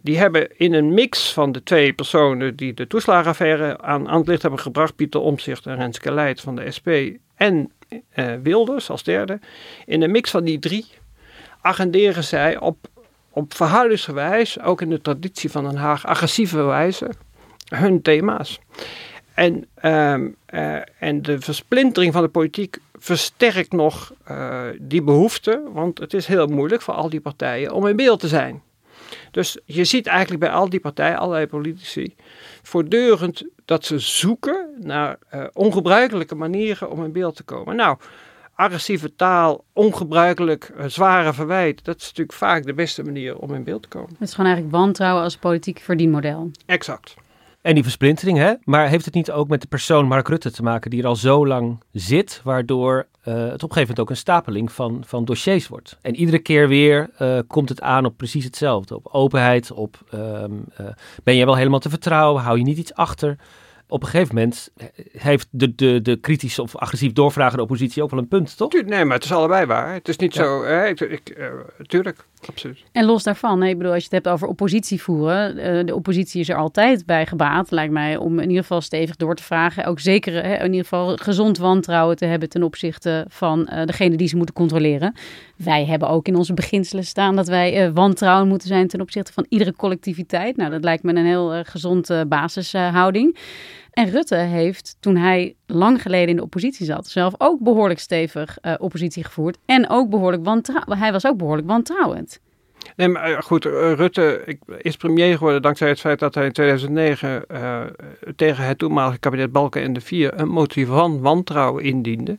[0.00, 4.28] die hebben in een mix van de twee personen die de toeslagenaffaire aan, aan het
[4.28, 6.88] licht hebben gebracht, Pieter Omtzigt en Renske Leijt van de SP
[7.34, 7.72] en
[8.14, 9.38] uh, Wilders als derde,
[9.86, 10.86] in een mix van die drie
[11.60, 12.76] agenderen zij op,
[13.30, 17.10] op verhoudingsgewijs, ook in de traditie van Den Haag, agressieve wijze
[17.68, 18.60] hun thema's.
[19.34, 20.14] En, uh,
[20.50, 26.26] uh, en de versplintering van de politiek versterkt nog uh, die behoefte, want het is
[26.26, 28.62] heel moeilijk voor al die partijen om in beeld te zijn.
[29.30, 32.14] Dus je ziet eigenlijk bij al die partijen, allerlei politici,
[32.62, 37.76] voortdurend dat ze zoeken naar uh, ongebruikelijke manieren om in beeld te komen.
[37.76, 37.98] Nou,
[38.54, 43.64] agressieve taal, ongebruikelijk uh, zware verwijt, dat is natuurlijk vaak de beste manier om in
[43.64, 44.10] beeld te komen.
[44.18, 46.50] Het is gewoon eigenlijk wantrouwen als politiek verdienmodel.
[46.66, 47.14] Exact.
[47.62, 48.54] En die versplintering, hè?
[48.64, 51.16] Maar heeft het niet ook met de persoon Mark Rutte te maken die er al
[51.16, 55.24] zo lang zit, waardoor uh, het op een gegeven moment ook een stapeling van, van
[55.24, 55.98] dossiers wordt?
[56.02, 58.96] En iedere keer weer uh, komt het aan op precies hetzelfde.
[58.96, 60.86] Op openheid, op um, uh,
[61.24, 63.36] ben je wel helemaal te vertrouwen, hou je niet iets achter?
[63.90, 64.70] op een gegeven moment
[65.12, 68.72] heeft de, de, de kritische of agressief doorvragende oppositie ook wel een punt, toch?
[68.72, 69.92] Nee, maar het is allebei waar.
[69.92, 70.42] Het is niet ja.
[70.42, 70.64] zo.
[70.64, 71.38] Hè, ik, ik,
[71.86, 72.84] tuurlijk, absoluut.
[72.92, 76.40] En los daarvan, ik bedoel, als je het hebt over oppositie voeren, uh, de oppositie
[76.40, 79.84] is er altijd bij gebaat, lijkt mij, om in ieder geval stevig door te vragen.
[79.84, 84.28] Ook zeker in ieder geval gezond wantrouwen te hebben ten opzichte van uh, degene die
[84.28, 85.14] ze moeten controleren.
[85.56, 89.46] Wij hebben ook in onze beginselen staan dat wij wantrouwen moeten zijn ten opzichte van
[89.48, 90.56] iedere collectiviteit.
[90.56, 93.38] Nou, dat lijkt me een heel gezonde basishouding.
[93.90, 98.58] En Rutte heeft, toen hij lang geleden in de oppositie zat, zelf ook behoorlijk stevig
[98.62, 99.58] uh, oppositie gevoerd.
[99.66, 101.00] En ook behoorlijk wantrouwend.
[101.00, 102.40] Hij was ook behoorlijk wantrouwend.
[102.96, 107.82] Nee, maar goed, Rutte is premier geworden dankzij het feit dat hij in 2009 uh,
[108.36, 112.38] tegen het toenmalige kabinet Balken en de Vier een motie van wantrouwen indiende.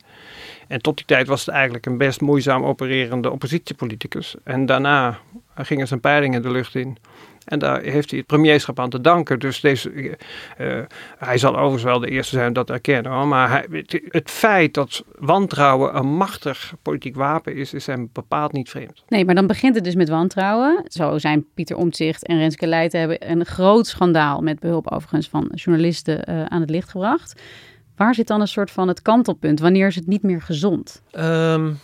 [0.68, 4.36] En tot die tijd was het eigenlijk een best moeizaam opererende oppositiepoliticus.
[4.44, 5.20] En daarna
[5.56, 6.98] gingen zijn peilingen de lucht in.
[7.46, 9.40] En daar heeft hij het premierschap aan te danken.
[9.40, 10.80] Dus deze, uh,
[11.18, 13.12] hij zal overigens wel de eerste zijn dat erkennen.
[13.12, 13.28] Hoor.
[13.28, 18.70] Maar hij, het feit dat wantrouwen een machtig politiek wapen is, is hem bepaald niet
[18.70, 19.04] vreemd.
[19.08, 20.84] Nee, maar dan begint het dus met wantrouwen.
[20.88, 25.52] Zo zijn Pieter Omtzigt en Renske Leijten hebben een groot schandaal met behulp overigens van
[25.54, 27.42] journalisten uh, aan het licht gebracht.
[27.96, 29.60] Waar zit dan een soort van het kantelpunt?
[29.60, 31.02] Wanneer is het niet meer gezond?
[31.12, 31.80] Um,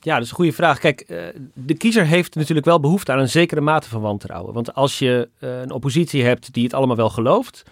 [0.00, 0.78] ja, dat is een goede vraag.
[0.78, 1.22] Kijk, uh,
[1.54, 4.54] de kiezer heeft natuurlijk wel behoefte aan een zekere mate van wantrouwen.
[4.54, 7.62] Want als je uh, een oppositie hebt die het allemaal wel gelooft,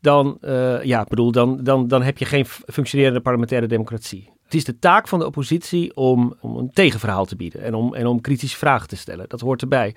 [0.00, 4.30] dan, uh, ja, bedoel, dan, dan, dan heb je geen functionerende parlementaire democratie.
[4.44, 7.94] Het is de taak van de oppositie om, om een tegenverhaal te bieden en om,
[7.94, 9.28] en om kritische vragen te stellen.
[9.28, 9.94] Dat hoort erbij.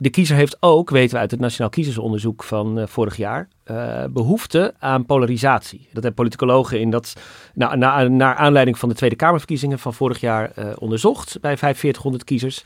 [0.00, 4.04] De kiezer heeft ook, weten we uit het Nationaal Kiezersonderzoek van uh, vorig jaar, uh,
[4.10, 5.78] behoefte aan polarisatie.
[5.78, 7.12] Dat hebben politicologen in dat,
[7.54, 12.24] na, na, naar aanleiding van de Tweede Kamerverkiezingen van vorig jaar uh, onderzocht bij 4500
[12.24, 12.64] kiezers.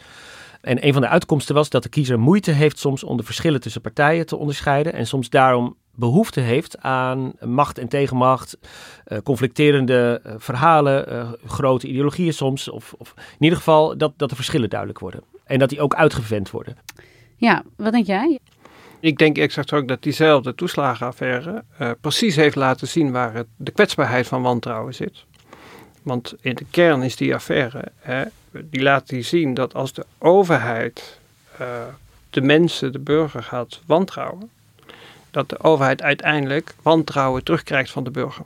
[0.61, 3.61] En een van de uitkomsten was dat de kiezer moeite heeft soms om de verschillen
[3.61, 4.92] tussen partijen te onderscheiden.
[4.92, 8.59] En soms daarom behoefte heeft aan macht en tegenmacht,
[9.23, 12.68] conflicterende verhalen, grote ideologieën soms.
[12.71, 15.23] Of, of, in ieder geval dat, dat de verschillen duidelijk worden.
[15.45, 16.77] En dat die ook uitgevent worden.
[17.42, 18.38] Ja, wat denk jij?
[19.00, 24.26] Ik denk exact ook dat diezelfde toeslagenaffaire uh, precies heeft laten zien waar de kwetsbaarheid
[24.26, 25.24] van wantrouwen zit.
[26.02, 31.18] Want in de kern is die affaire, hè, die laat zien dat als de overheid
[31.61, 31.66] uh,
[32.31, 34.50] de mensen, de burger gaat wantrouwen,
[35.31, 38.44] dat de overheid uiteindelijk wantrouwen terugkrijgt van de burger.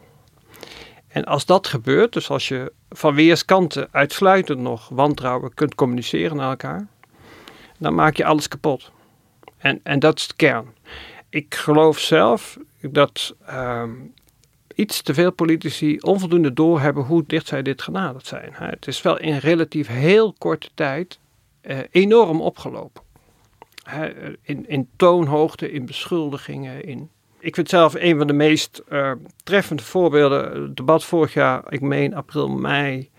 [1.08, 6.50] En als dat gebeurt, dus als je van weerskanten uitsluitend nog wantrouwen kunt communiceren naar
[6.50, 6.86] elkaar,
[7.78, 8.90] dan maak je alles kapot.
[9.56, 10.74] En, en dat is de kern.
[11.28, 14.14] Ik geloof zelf dat um,
[14.74, 18.50] iets te veel politici onvoldoende doorhebben hoe dicht zij dit genaderd zijn.
[18.52, 21.18] Het is wel in relatief heel korte tijd
[21.62, 23.02] uh, enorm opgelopen.
[24.42, 29.12] In, in toonhoogte, in beschuldigingen, in ik vind zelf een van de meest uh,
[29.44, 30.62] treffende voorbeelden.
[30.62, 33.10] Het debat vorig jaar, ik meen april, mei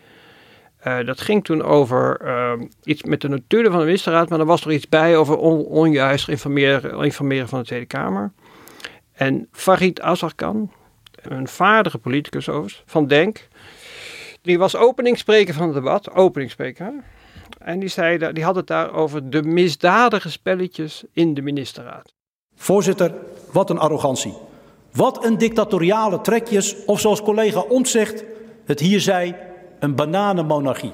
[0.87, 4.45] uh, dat ging toen over uh, iets met de notulen van de ministerraad, maar er
[4.45, 8.31] was er iets bij over on, onjuist informeren, van de Tweede Kamer.
[9.13, 10.71] En Farid Azarkan,
[11.21, 13.47] een vaardige politicus overigens, van Denk,
[14.41, 16.93] die was openingsspreker van het debat, openingsspreker.
[17.59, 22.13] En die, zei, die had het daar over de misdadige spelletjes in de ministerraad.
[22.55, 23.13] Voorzitter,
[23.51, 24.33] wat een arrogantie.
[24.91, 28.23] Wat een dictatoriale trekjes, of zoals collega Omtzigt
[28.65, 29.35] het hier zei,
[29.79, 30.93] een bananenmonarchie.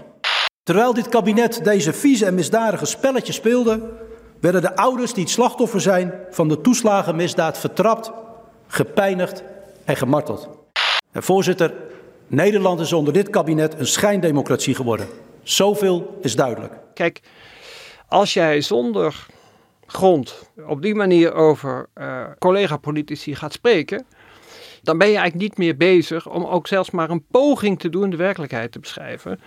[0.64, 3.92] Terwijl dit kabinet deze vieze en misdadige spelletjes speelde,
[4.40, 8.12] werden de ouders die het slachtoffer zijn van de toeslagenmisdaad vertrapt,
[8.68, 9.44] gepijnigd
[9.86, 10.50] en gemarteld.
[11.12, 11.74] En voorzitter,
[12.28, 15.08] Nederland is onder dit kabinet een schijndemocratie geworden.
[15.44, 16.74] Zoveel is duidelijk.
[16.94, 17.22] Kijk,
[18.08, 19.26] als jij zonder
[19.86, 24.06] grond op die manier over uh, collega-politici gaat spreken,
[24.84, 28.10] dan ben je eigenlijk niet meer bezig om ook zelfs maar een poging te doen
[28.10, 29.40] de werkelijkheid te beschrijven.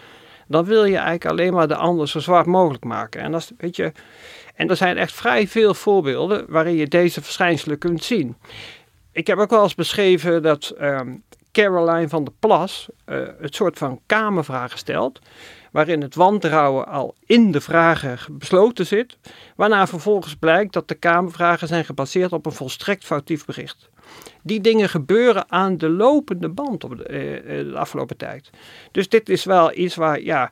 [0.49, 3.20] Dan wil je eigenlijk alleen maar de ander zo zwart mogelijk maken.
[3.20, 3.92] En, dat, weet je,
[4.55, 8.37] en er zijn echt vrij veel voorbeelden waarin je deze verschijnselen kunt zien.
[9.12, 11.22] Ik heb ook wel eens beschreven dat um,
[11.53, 15.20] Caroline van der Plas uh, het soort van kamervragen stelt
[15.77, 19.18] waarin het wantrouwen al in de vragen besloten zit,
[19.57, 23.88] waarna vervolgens blijkt dat de Kamervragen zijn gebaseerd op een volstrekt foutief bericht.
[24.42, 28.51] Die dingen gebeuren aan de lopende band op de, eh, de afgelopen tijd.
[28.92, 30.51] Dus dit is wel iets waar, ja,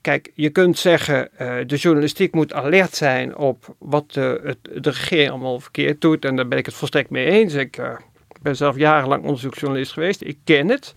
[0.00, 4.90] Kijk, je kunt zeggen, uh, de journalistiek moet alert zijn op wat de, het, de
[4.90, 6.24] regering allemaal verkeerd doet.
[6.24, 7.54] En daar ben ik het volstrekt mee eens.
[7.54, 7.80] Ik
[8.42, 10.22] ben zelf jarenlang onderzoeksjournalist geweest.
[10.22, 10.94] Ik ken het.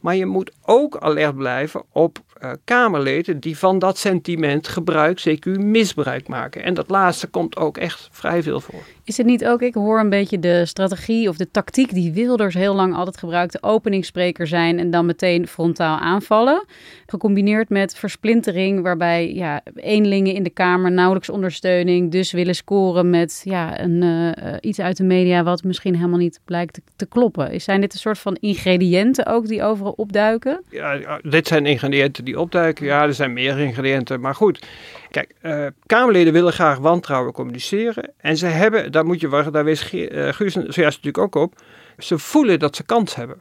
[0.00, 5.58] Maar je moet ook alert blijven op uh, Kamerleden die van dat sentiment gebruik, CQ,
[5.58, 6.62] misbruik maken.
[6.62, 8.82] En dat laatste komt ook echt vrij veel voor.
[9.04, 12.54] Is het niet ook, ik hoor een beetje de strategie of de tactiek die Wilders
[12.54, 16.64] heel lang altijd gebruikte, openingsspreker zijn en dan meteen frontaal aanvallen.
[17.06, 23.40] Gecombineerd met versplintering, waarbij ja, eenlingen in de Kamer nauwelijks ondersteuning, dus willen scoren met
[23.44, 27.60] ja, een, uh, iets uit de media wat misschien helemaal niet blijkt te, te kloppen.
[27.60, 30.62] Zijn dit een soort van ingrediënten ook die overal opduiken?
[30.70, 32.86] Ja, dit zijn ingrediënten die opduiken.
[32.86, 34.66] Ja, er zijn meer ingrediënten, maar goed.
[35.10, 38.10] Kijk, uh, Kamerleden willen graag wantrouwen communiceren.
[38.16, 41.54] En ze hebben, daar moet je wachten, daar wees uh, Guus zojuist natuurlijk ook op.
[41.98, 43.40] Ze voelen dat ze kans hebben.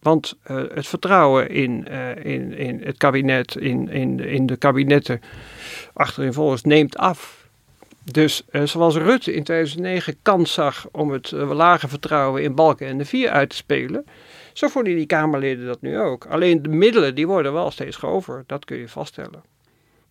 [0.00, 1.86] Want uh, het vertrouwen in,
[2.22, 5.20] in, in het kabinet, in, in, in de kabinetten
[5.94, 7.48] achterin volgens, neemt af.
[8.12, 13.04] Dus zoals Rutte in 2009 kans zag om het lage vertrouwen in Balken en de
[13.04, 14.04] Vier uit te spelen,
[14.54, 16.26] zo voelen die Kamerleden dat nu ook.
[16.26, 19.42] Alleen de middelen die worden wel steeds grover, dat kun je vaststellen.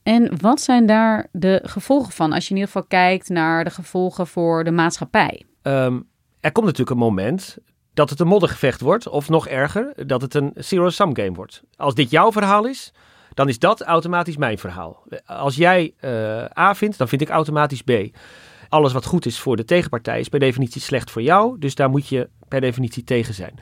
[0.04, 3.70] En wat zijn daar de gevolgen van als je in ieder geval kijkt naar de
[3.70, 5.44] gevolgen voor de maatschappij?
[5.62, 6.00] Ehm,
[6.40, 7.58] er komt natuurlijk een moment
[7.94, 11.64] dat het een moddergevecht wordt, of nog erger, dat het een zero-sum game wordt.
[11.76, 12.94] Als dit jouw verhaal is,
[13.34, 15.04] dan is dat automatisch mijn verhaal.
[15.26, 17.92] Als jij uh, A vindt, dan vind ik automatisch B.
[18.70, 21.90] Alles wat goed is voor de tegenpartij is per definitie slecht voor jou, dus daar
[21.90, 23.60] moet je per definitie tegen zijn.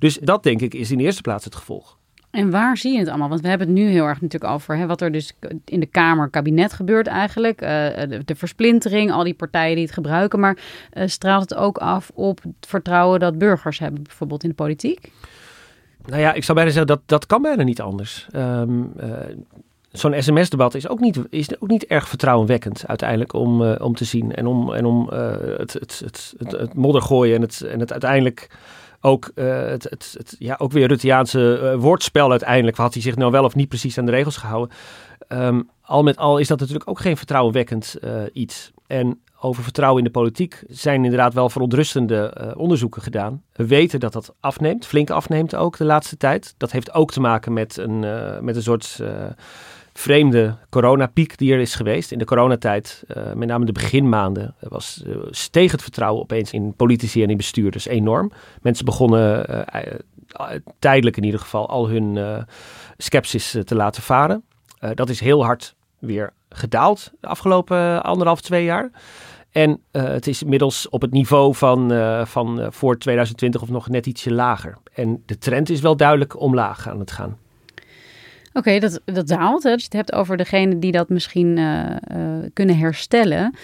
[0.00, 1.98] Dus dat denk ik is in de eerste plaats het gevolg.
[2.30, 3.28] En waar zie je het allemaal?
[3.28, 5.32] Want we hebben het nu heel erg natuurlijk over hè, wat er dus
[5.64, 7.62] in de Kamer, kabinet gebeurt eigenlijk.
[7.62, 10.40] Uh, de, de, versplintering, al die partijen die het gebruiken.
[10.40, 10.56] Maar
[10.92, 15.12] uh, straalt het ook af op het vertrouwen dat burgers hebben, bijvoorbeeld in de politiek?
[16.06, 18.26] Nou ja, ik zou bijna zeggen dat dat kan bijna niet anders.
[18.36, 19.08] Um, uh,
[19.90, 24.34] Zo'n sms-debat is, ook niet, is ook niet erg vertrouwenwekkend uiteindelijk om, om te zien.
[24.34, 27.92] En om, en om het, het, het, het, het modder gooien en het, en het
[27.92, 28.48] uiteindelijk
[29.00, 32.76] ook, uh, het, het, ja, ook weer Rutteaanse uh, woordspel uiteindelijk.
[32.76, 34.76] Had hij zich nou wel of niet precies aan de regels gehouden?
[35.28, 38.70] Um, al met al is dat natuurlijk ook geen vertrouwenwekkend uh, iets.
[38.86, 43.42] En over vertrouwen in de politiek zijn inderdaad wel verontrustende onderzoeken gedaan.
[43.52, 46.54] We weten dat dat afneemt, flink afneemt ook de laatste tijd.
[46.56, 47.98] Dat heeft ook te maken met een,
[48.44, 49.02] met een soort
[49.92, 52.12] vreemde coronapiek die er is geweest.
[52.12, 56.74] In de coronatijd, uh, met name de beginmaanden, was, uh, steeg het vertrouwen opeens in
[56.74, 58.32] politici en in bestuurders enorm.
[58.62, 59.90] Mensen begonnen uh,
[60.78, 62.18] tijdelijk in ieder geval al hun
[62.96, 64.44] sceptisch te laten varen.
[64.94, 68.90] dat is heel hard weer gedaald de afgelopen anderhalf, twee jaar.
[69.50, 71.92] En het is inmiddels op het niveau van,
[72.26, 74.76] van voor 2020 of nog net ietsje lager.
[74.92, 77.38] En de trend is wel duidelijk omlaag aan het gaan.
[78.52, 79.62] Oké, dat, dat daalt.
[79.62, 79.70] Hè.
[79.70, 81.96] Als je het hebt over degene die dat misschien uh, uh,
[82.52, 83.54] kunnen herstellen.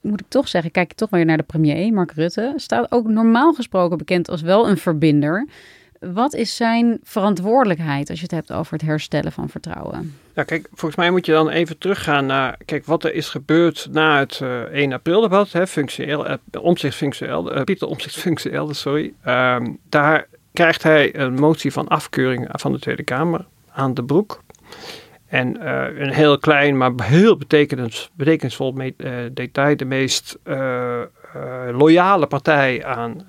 [0.00, 2.52] Moet ik toch zeggen, kijk toch weer naar de premier, Mark Rutte.
[2.56, 5.46] Staat ook normaal gesproken bekend als wel een verbinder.
[6.12, 10.14] Wat is zijn verantwoordelijkheid als je het hebt over het herstellen van vertrouwen?
[10.34, 13.88] Ja, kijk, volgens mij moet je dan even teruggaan naar kijk, wat er is gebeurd
[13.90, 18.26] na het uh, 1 april debat, hè, functioneel, uh, omzicht functioneel, uh, Pieter omzicht
[18.70, 19.12] sorry.
[19.26, 24.42] Um, daar krijgt hij een motie van afkeuring van de Tweede Kamer aan de broek.
[25.26, 29.76] En uh, een heel klein, maar heel betekenens, betekenisvol me, uh, detail.
[29.76, 31.00] De meest uh,
[31.72, 33.26] loyale partij aan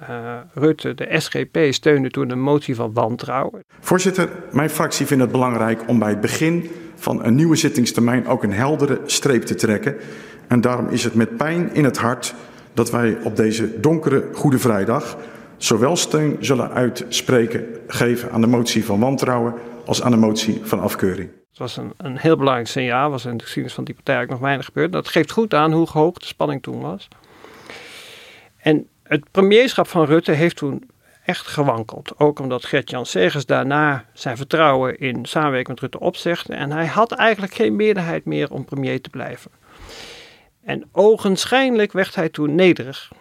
[0.53, 3.63] Rutte, de SGP, steunde toen een motie van wantrouwen.
[3.79, 8.43] Voorzitter, mijn fractie vindt het belangrijk om bij het begin van een nieuwe zittingstermijn ook
[8.43, 9.95] een heldere streep te trekken.
[10.47, 12.35] En daarom is het met pijn in het hart
[12.73, 15.17] dat wij op deze donkere Goede Vrijdag
[15.57, 19.53] zowel steun zullen uitspreken geven aan de motie van wantrouwen
[19.85, 21.29] als aan de motie van afkeuring.
[21.49, 24.29] Het was een, een heel belangrijk signaal, was in de geschiedenis van die partij ook
[24.29, 24.91] nog weinig gebeurd.
[24.91, 27.07] Dat geeft goed aan hoe hoog de spanning toen was.
[28.57, 30.89] En het premierschap van Rutte heeft toen
[31.25, 32.19] echt gewankeld.
[32.19, 36.53] Ook omdat Gert-Jan Segers daarna zijn vertrouwen in samenwerking met Rutte opzegde.
[36.53, 39.51] En hij had eigenlijk geen meerderheid meer om premier te blijven.
[40.63, 43.11] En ogenschijnlijk werd hij toen nederig.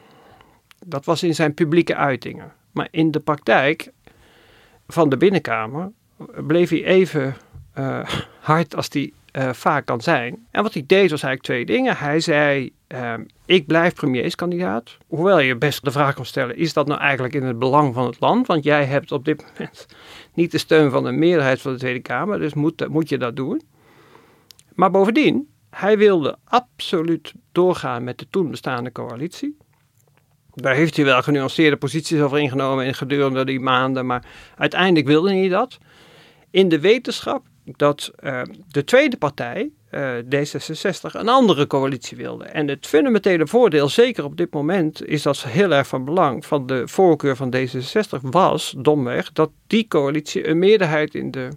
[0.87, 2.53] Dat was in zijn publieke uitingen.
[2.71, 3.93] Maar in de praktijk
[4.87, 5.93] van de binnenkamer
[6.47, 7.37] bleef hij even
[7.79, 8.09] uh,
[8.41, 10.47] hard als hij uh, vaak kan zijn.
[10.51, 11.97] En wat hij deed was eigenlijk twee dingen.
[11.97, 13.15] Hij zei, uh,
[13.47, 14.97] ik blijf premierskandidaat.
[15.07, 18.07] Hoewel je best de vraag kan stellen, is dat nou eigenlijk in het belang van
[18.07, 18.47] het land?
[18.47, 19.87] Want jij hebt op dit moment
[20.35, 23.37] niet de steun van de meerderheid van de Tweede Kamer, dus moet, moet je dat
[23.37, 23.63] doen.
[24.75, 29.57] Maar bovendien, hij wilde absoluut doorgaan met de toen bestaande coalitie.
[30.55, 34.25] Daar heeft hij wel genuanceerde posities over ingenomen in gedurende die maanden, maar
[34.57, 35.79] uiteindelijk wilde hij dat
[36.55, 42.45] in de wetenschap dat uh, de tweede partij, uh, D66, een andere coalitie wilde.
[42.45, 46.67] En het fundamentele voordeel, zeker op dit moment, is dat heel erg van belang van
[46.67, 51.49] de voorkeur van D66 was, domweg, dat die coalitie een meerderheid in de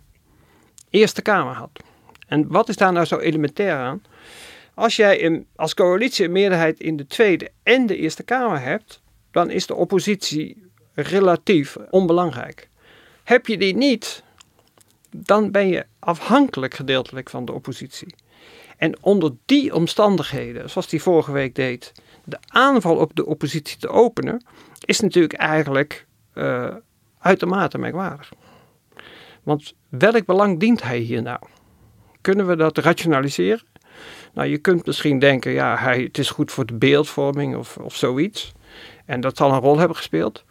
[0.89, 1.79] Eerste Kamer had.
[2.27, 4.01] En wat is daar nou zo elementair aan?
[4.73, 9.01] Als jij een, als coalitie een meerderheid in de Tweede en de Eerste Kamer hebt,
[9.31, 12.69] dan is de oppositie relatief onbelangrijk.
[13.23, 14.25] Heb je die niet,
[15.25, 18.15] dan ben je afhankelijk gedeeltelijk van de oppositie.
[18.77, 21.91] En onder die omstandigheden, zoals die vorige week deed,
[22.23, 24.45] de aanval op de oppositie te openen,
[24.85, 26.75] is natuurlijk eigenlijk uh,
[27.19, 28.31] uitermate merkwaardig.
[29.43, 31.39] Want welk belang dient hij hier nou?
[32.21, 33.65] Kunnen we dat rationaliseren?
[34.33, 37.95] Nou, je kunt misschien denken, ja, hij, het is goed voor de beeldvorming of, of
[37.95, 38.53] zoiets.
[39.05, 40.45] En dat zal een rol hebben gespeeld.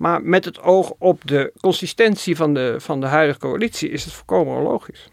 [0.00, 4.12] Maar met het oog op de consistentie van de, van de huidige coalitie is het
[4.12, 5.08] volkomen logisch.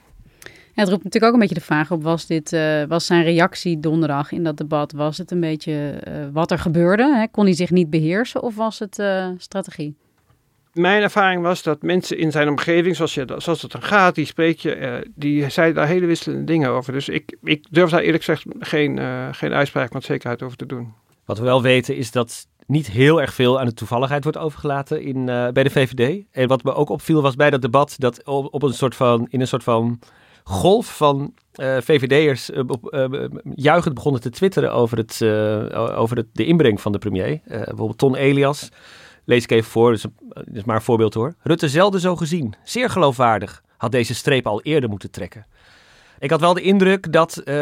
[0.46, 3.24] Ja, het roept natuurlijk ook een beetje de vraag op, was, dit, uh, was zijn
[3.24, 7.16] reactie donderdag in dat debat, was het een beetje uh, wat er gebeurde?
[7.16, 7.28] Hè?
[7.28, 9.96] Kon hij zich niet beheersen of was het uh, strategie?
[10.74, 14.26] Mijn ervaring was dat mensen in zijn omgeving, zoals, je, zoals het dan gaat, die
[14.26, 16.94] spreek je, uh, die zeiden daar hele wisselende dingen over.
[16.94, 20.66] Dus ik, ik durf daar eerlijk gezegd geen, uh, geen uitspraak met zekerheid over te
[20.66, 20.94] doen.
[21.26, 25.02] Wat we wel weten is dat niet heel erg veel aan de toevalligheid wordt overgelaten
[25.02, 26.26] in, uh, bij de VVD.
[26.32, 29.42] En wat me ook opviel was bij dat debat dat op, een soort van, in
[29.42, 30.00] een soort van
[30.44, 33.26] golf van uh, VVD'ers uh, uh,
[33.56, 35.24] juichend begonnen te twitteren over, het,
[35.96, 37.42] over het, de inbreng van de premier.
[37.46, 38.70] bijvoorbeeld Ton Elias,
[39.26, 40.06] lees ik even voor, dus,
[40.54, 41.36] is maar een voorbeeld hoor.
[41.42, 45.46] Rutte zelden zo gezien, zeer geloofwaardig, had deze streep al eerder moeten trekken.
[46.20, 47.56] Ik had wel de indruk dat, uh,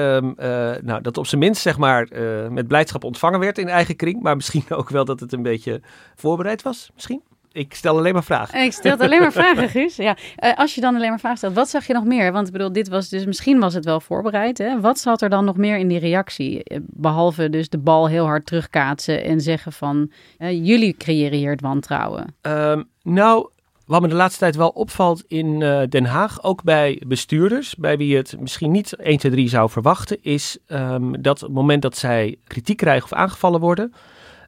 [0.81, 4.21] nou, dat op zijn minst zeg maar, uh, met blijdschap ontvangen werd in eigen kring.
[4.21, 5.81] Maar misschien ook wel dat het een beetje
[6.15, 7.21] voorbereid was, misschien.
[7.51, 8.63] Ik stel alleen maar vragen.
[8.63, 9.95] Ik stel alleen maar vragen, Guus.
[9.95, 10.17] Ja.
[10.43, 12.31] Uh, als je dan alleen maar vragen stelt, wat zag je nog meer?
[12.31, 14.57] Want ik bedoel, dit was dus, misschien was het wel voorbereid.
[14.57, 14.79] Hè?
[14.79, 16.63] Wat zat er dan nog meer in die reactie?
[16.81, 22.35] Behalve dus de bal heel hard terugkaatsen en zeggen van, jullie creëren hier het wantrouwen.
[22.41, 23.49] Um, nou,
[23.85, 27.97] wat me de laatste tijd wel opvalt in uh, Den Haag, ook bij bestuurders, bij
[27.97, 31.81] wie het misschien niet 1, 2, 3 zou verwachten, is um, dat op het moment
[31.81, 33.93] dat zij kritiek krijgen of aangevallen worden,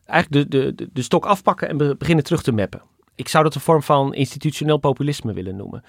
[0.06, 2.82] eigenlijk de, de, de stok afpakken en be beginnen terug te mappen.
[3.16, 5.84] Ik zou dat een vorm van institutioneel populisme willen noemen.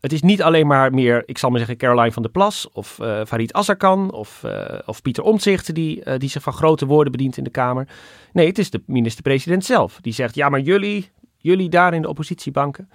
[0.00, 2.98] Het is niet alleen maar meer, ik zal maar zeggen, Caroline van der Plas of
[3.00, 7.36] uh, Farid Azarkan of, uh, of Pieter Omtzigt die, die zich van grote woorden bedient
[7.36, 7.88] in de Kamer.
[8.32, 11.10] Nee, het is de minister-president zelf die zegt, ja maar jullie,
[11.44, 12.88] jullie daar in de oppositiebanken.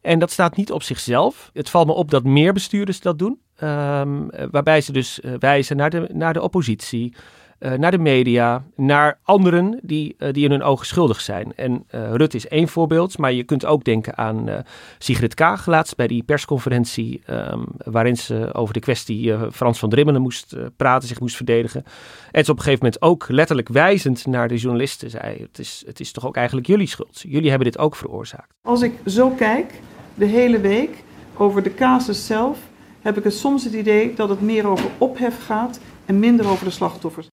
[0.00, 1.50] En dat staat niet op zichzelf.
[1.52, 3.40] Het valt me op dat meer bestuurders dat doen.
[3.62, 7.14] Um, waarbij ze dus uh, wijzen naar de, naar de oppositie,
[7.60, 11.52] uh, naar de media, naar anderen die, uh, die in hun ogen schuldig zijn.
[11.54, 14.64] En Rut is één voorbeeld, maar je kunt ook denken aan
[14.98, 17.22] Sigrid Kaag laatst bij die persconferentie.
[17.30, 21.84] Um, waarin ze over de kwestie Frans van Drimmelen moest praten, zich moest verdedigen.
[22.30, 25.82] En ze op een gegeven moment ook letterlijk wijzend naar de journalisten zei: het is,
[25.86, 27.24] het is toch ook eigenlijk jullie schuld.
[27.28, 28.54] Jullie hebben dit ook veroorzaakt.
[28.62, 29.80] Als ik zo kijk,
[30.14, 31.04] de hele week,
[31.36, 32.58] over de casus zelf,
[33.00, 36.64] heb ik het soms het idee dat het meer over ophef gaat en minder over
[36.64, 37.26] de slachtoffers.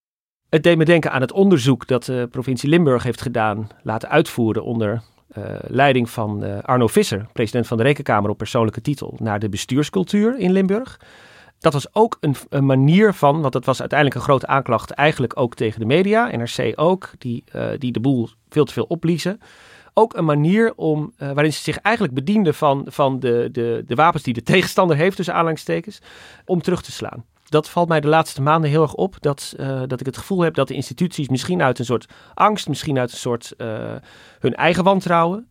[0.54, 4.64] Het deed me denken aan het onderzoek dat de provincie Limburg heeft gedaan, laten uitvoeren
[4.64, 5.02] onder
[5.38, 9.48] uh, leiding van uh, Arno Visser, president van de Rekenkamer op persoonlijke titel, naar de
[9.48, 11.00] bestuurscultuur in Limburg.
[11.58, 15.54] Dat was ook een, manier van, want dat was uiteindelijk een grote aanklacht, eigenlijk ook
[15.54, 17.44] tegen de media, NRC ook, die,
[17.78, 19.40] die de boel veel te veel opliezen
[19.96, 24.22] ook een manier om, waarin ze zich eigenlijk bedienden van, van de, de, de wapens
[24.22, 25.98] die de tegenstander heeft, tussen aanhalingstekens,
[26.44, 27.24] om terug te slaan.
[27.44, 29.16] Dat valt mij de laatste maanden heel erg op.
[29.20, 32.68] Dat, uh, dat ik het gevoel heb dat de instituties misschien uit een soort angst,
[32.68, 33.94] misschien uit een soort uh,
[34.38, 35.48] hun eigen wantrouwen,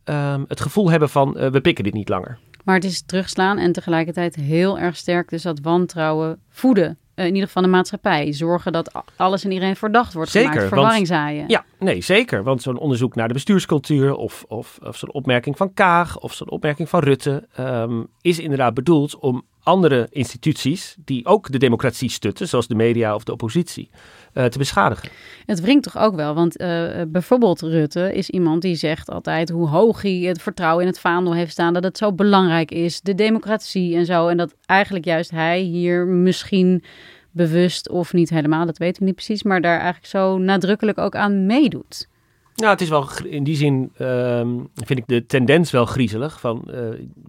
[0.47, 2.39] het gevoel hebben van we pikken dit niet langer.
[2.63, 7.43] Maar het is terugslaan en tegelijkertijd heel erg sterk dus dat wantrouwen voeden in ieder
[7.43, 8.33] geval de maatschappij.
[8.33, 10.67] Zorgen dat alles en iedereen verdacht wordt zeker, gemaakt.
[10.67, 11.45] Verwarring zaaien.
[11.47, 12.43] Ja, nee, zeker.
[12.43, 14.15] Want zo'n onderzoek naar de bestuurscultuur...
[14.15, 17.47] of, of, of zo'n opmerking van Kaag of zo'n opmerking van Rutte...
[17.59, 20.95] Um, is inderdaad bedoeld om andere instituties...
[21.05, 23.89] die ook de democratie stutten, zoals de media of de oppositie...
[24.33, 25.09] Uh, te beschadigen.
[25.45, 29.67] Het wringt toch ook wel, want uh, bijvoorbeeld Rutte is iemand die zegt altijd hoe
[29.67, 33.15] hoog hij het vertrouwen in het vaandel heeft staan, dat het zo belangrijk is, de
[33.15, 34.27] democratie en zo.
[34.27, 36.83] En dat eigenlijk juist hij hier misschien
[37.31, 41.15] bewust of niet helemaal, dat weten we niet precies, maar daar eigenlijk zo nadrukkelijk ook
[41.15, 42.07] aan meedoet.
[42.55, 46.39] Nou, het is wel in die zin um, vind ik de tendens wel griezelig.
[46.39, 46.73] Van, uh,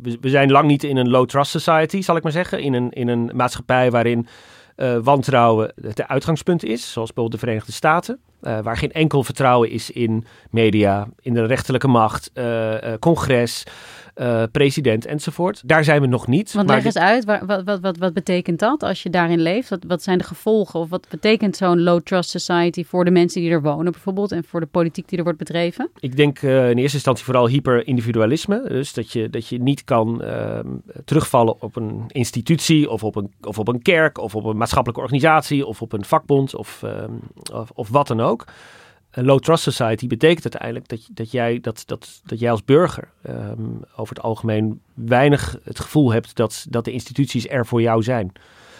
[0.03, 2.61] we, we, zijn lang niet in een low trust society, zal ik maar zeggen.
[2.61, 4.27] In een, in een maatschappij waarin
[4.77, 8.19] uh, wantrouwen het uitgangspunt is, zoals bijvoorbeeld de Verenigde Staten.
[8.43, 13.65] Uh, waar geen enkel vertrouwen is in media, in de rechterlijke macht, uh, congres,
[14.53, 15.63] president enzovoort.
[15.67, 16.53] Daar zijn we nog niet.
[16.53, 19.69] Want leg eens uit, wat, wat, wat, wat betekent dat als je daarin leeft?
[19.69, 23.41] Wat, wat zijn de gevolgen of wat betekent zo'n low trust society voor de mensen
[23.41, 25.91] die er wonen bijvoorbeeld en voor de politiek die er wordt bedreven?
[25.99, 28.69] Ik denk in eerste instantie vooral hyper-individualisme.
[28.69, 30.69] Dus dat je, dat je niet kan ehm,
[31.05, 35.03] terugvallen op een institutie of op een, of op een kerk of op een maatschappelijke
[35.03, 37.21] organisatie of op een vakbond of, um,
[37.53, 38.45] of, of wat dan ook.
[39.15, 43.09] Een low trust society betekent uiteindelijk dat, dat, jij, dat, dat, dat jij als burger
[43.29, 48.03] um, over het algemeen weinig het gevoel hebt dat, dat de instituties er voor jou
[48.03, 48.33] zijn.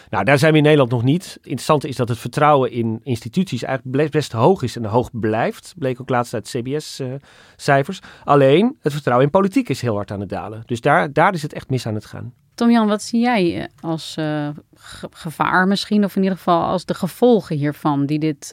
[0.09, 1.25] Nou, daar zijn we in Nederland nog niet.
[1.25, 5.73] Het interessante is dat het vertrouwen in instituties eigenlijk best hoog is en hoog blijft.
[5.77, 8.01] Bleek ook laatst uit CBS-cijfers.
[8.01, 10.63] Uh, Alleen, het vertrouwen in politiek is heel hard aan het dalen.
[10.65, 12.33] Dus daar, daar is het echt mis aan het gaan.
[12.55, 16.93] Tom-Jan, wat zie jij als uh, ge gevaar misschien, of in ieder geval als de
[16.93, 18.51] gevolgen hiervan die dit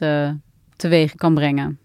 [0.75, 1.77] teweeg kan brengen?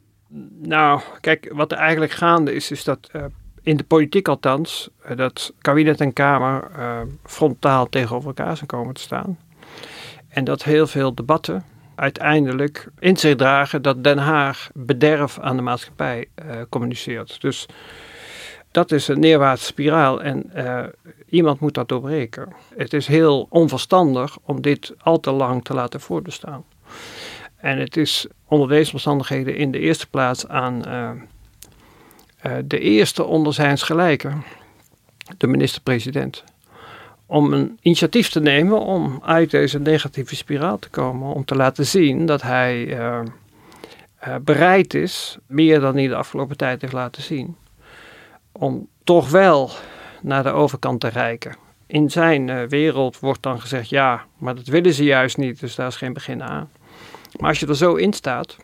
[0.62, 3.24] Nou, kijk, wat er eigenlijk gaande is, is dat uh,
[3.62, 8.95] in de politiek althans, uh, dat kabinet en Kamer uh, frontaal tegenover elkaar zijn komen
[8.95, 9.39] te staan.
[10.28, 11.64] En dat heel veel debatten
[11.95, 16.28] uiteindelijk in zich dragen dat Den Haag bederf aan de maatschappij
[16.68, 17.41] communiceert.
[17.41, 17.66] Dus
[18.70, 20.51] Dat is een neerwaartse spiraal en
[21.28, 22.53] iemand moet dat doorbreken.
[22.76, 26.64] Het is heel onverstandig om dit al te lang te laten voortbestaan.
[27.59, 31.11] En het is onder deze omstandigheden in de eerste plaats aan uh,
[32.46, 34.32] uh, de eerste onder zijn gelijke,
[35.38, 36.44] de minister-president,
[37.26, 41.34] om een initiatief te nemen om uit deze negatieve spiraal te komen.
[41.34, 43.20] Om te laten zien dat hij uh,
[44.40, 47.56] bereid is, meer dan hij de afgelopen tijd heeft laten zien,
[48.52, 49.70] om toch wel
[50.22, 51.56] naar de overkant te reiken.
[51.86, 55.86] In zijn wereld wordt dan gezegd ja, maar dat willen ze juist niet, dus daar
[55.86, 56.70] is geen begin aan.
[57.37, 58.57] Maar als je er zo in staat,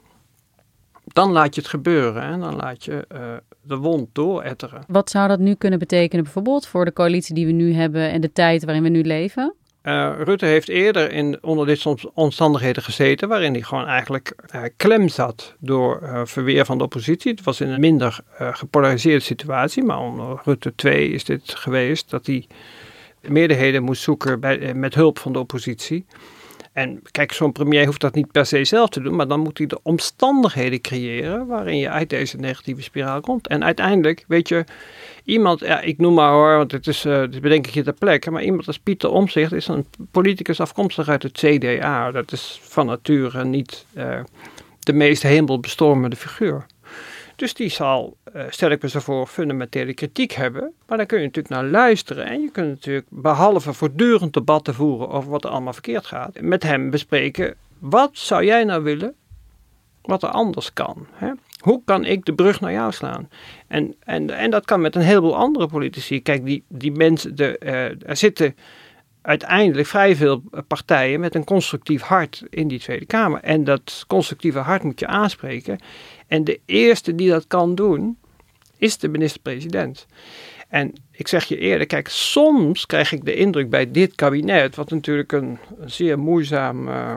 [1.04, 3.20] dan laat je het gebeuren en dan laat je uh,
[3.62, 4.84] de wond dooretteren.
[4.88, 8.20] Wat zou dat nu kunnen betekenen bijvoorbeeld voor de coalitie die we nu hebben en
[8.20, 9.54] de tijd waarin we nu leven?
[9.82, 14.62] Uh, Rutte heeft eerder in, onder dit soms omstandigheden gezeten, waarin hij gewoon eigenlijk uh,
[14.76, 17.30] klem zat door uh, verweer van de oppositie.
[17.30, 22.26] Het was in een minder gepolariseerde situatie, maar onder Rutte 2 is dit geweest dat
[22.26, 22.46] hij
[23.20, 26.06] meerderheden moest zoeken bij, met hulp van de oppositie.
[26.74, 29.58] En kijk, zo'n premier hoeft dat niet per se zelf te doen, maar dan moet
[29.58, 33.46] hij de omstandigheden creëren waarin je uit deze negatieve spiraal komt.
[33.46, 34.64] En uiteindelijk, weet je,
[35.24, 37.92] iemand, ja, ik noem maar hoor, want het is, uh, dit bedenk ik je ter
[37.92, 42.10] plekke, maar iemand als Pieter Omzicht is een politicus afkomstig uit het CDA.
[42.10, 44.20] Dat is van nature niet uh,
[44.78, 46.66] de meest hemelbestormende figuur.
[47.36, 50.72] Dus die zal, uh, stel ik me voor, fundamentele kritiek hebben.
[50.86, 52.26] Maar daar kun je natuurlijk naar luisteren.
[52.26, 56.62] En je kunt natuurlijk, behalve voortdurend debatten voeren over wat er allemaal verkeerd gaat, met
[56.62, 59.14] hem bespreken: wat zou jij nou willen
[60.04, 61.06] wat er anders kan?
[61.12, 61.30] Hè?
[61.58, 63.28] Hoe kan ik de brug naar jou slaan?
[63.66, 66.22] En, en, en dat kan met een heleboel andere politici.
[66.22, 68.56] Kijk, die, die mensen, de, uh, er zitten
[69.24, 73.40] uiteindelijk vrij veel partijen met een constructief hart in die Tweede Kamer.
[73.40, 75.78] En dat constructieve hart moet je aanspreken.
[76.26, 78.18] En de eerste die dat kan doen,
[78.78, 80.06] is de minister-president.
[80.68, 84.90] En ik zeg je eerder, kijk, soms krijg ik de indruk bij dit kabinet, wat
[84.90, 87.16] natuurlijk een, zeer moeizaam, uh,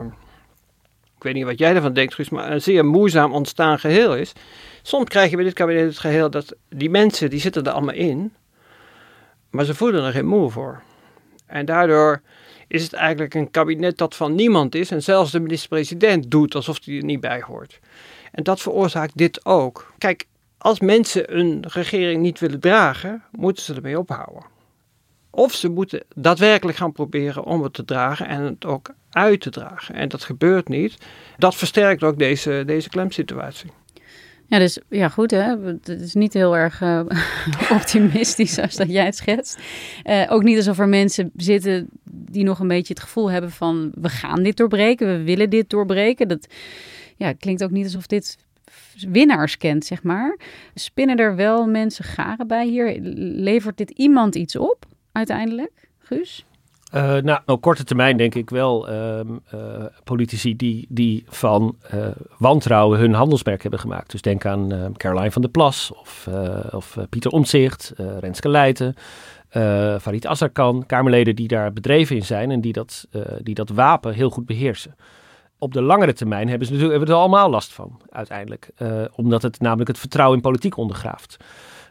[1.16, 4.32] ik weet niet wat jij ervan denkt, Guus, maar een zeer moeizaam ontstaan geheel is.
[4.82, 7.94] Soms krijg je bij dit kabinet het geheel dat die mensen, die zitten er allemaal
[7.94, 8.32] in,
[9.50, 10.82] maar ze voelen er geen moe voor.
[11.48, 12.22] En daardoor
[12.68, 16.84] is het eigenlijk een kabinet dat van niemand is en zelfs de minister-president doet alsof
[16.84, 17.80] hij er niet bij hoort.
[18.32, 19.92] En dat veroorzaakt dit ook.
[19.98, 20.26] Kijk,
[20.58, 24.42] als mensen een regering niet willen dragen, moeten ze ermee ophouden.
[25.30, 29.50] Of ze moeten daadwerkelijk gaan proberen om het te dragen en het ook uit te
[29.50, 29.94] dragen.
[29.94, 30.96] En dat gebeurt niet.
[31.36, 33.70] Dat versterkt ook deze, deze klemsituatie.
[34.48, 35.56] Ja, dus ja, goed hè.
[35.66, 37.00] Het is niet heel erg uh,
[37.78, 39.58] optimistisch zoals dat jij het schetst.
[40.04, 43.92] Uh, ook niet alsof er mensen zitten die nog een beetje het gevoel hebben van
[43.94, 46.28] we gaan dit doorbreken, we willen dit doorbreken.
[46.28, 46.46] Dat
[47.16, 48.36] ja, klinkt ook niet alsof dit
[49.08, 50.38] winnaars kent, zeg maar.
[50.74, 52.98] Spinnen er wel mensen garen bij hier?
[53.20, 56.44] Levert dit iemand iets op uiteindelijk, Guus?
[56.94, 59.60] Uh, nou, op korte termijn denk ik wel um, uh,
[60.04, 62.06] politici die, die van uh,
[62.38, 64.10] wantrouwen hun handelsmerk hebben gemaakt.
[64.10, 66.28] Dus denk aan uh, Caroline van der Plas of,
[66.70, 68.94] of Pieter Omtzigt, Renske Leijten,
[70.00, 70.86] Farid Azarkan.
[70.86, 73.08] Kamerleden die daar bedreven in zijn en die dat,
[73.42, 74.96] die dat wapen heel goed beheersen
[75.58, 78.70] op de langere termijn hebben ze natuurlijk hebben er allemaal last van, uiteindelijk.
[79.14, 81.36] Omdat het namelijk het vertrouwen in politiek ondergraaft.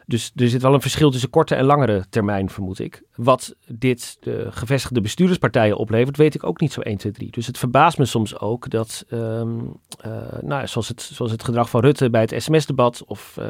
[0.08, 3.02] Dus er zit wel een verschil tussen korte en langere termijn, vermoed ik.
[3.14, 7.30] Wat dit de gevestigde bestuurderspartijen oplevert, weet ik ook niet zo 1, 2, 3.
[7.30, 11.70] Dus het verbaast me soms ook dat, um, uh, nou, zoals het, zoals het gedrag
[11.70, 13.44] van Rutte bij het sms-debat of uh,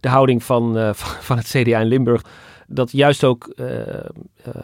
[0.00, 0.94] de houding van,
[1.28, 2.24] van het CDA in Limburg
[2.72, 3.54] dat juist ook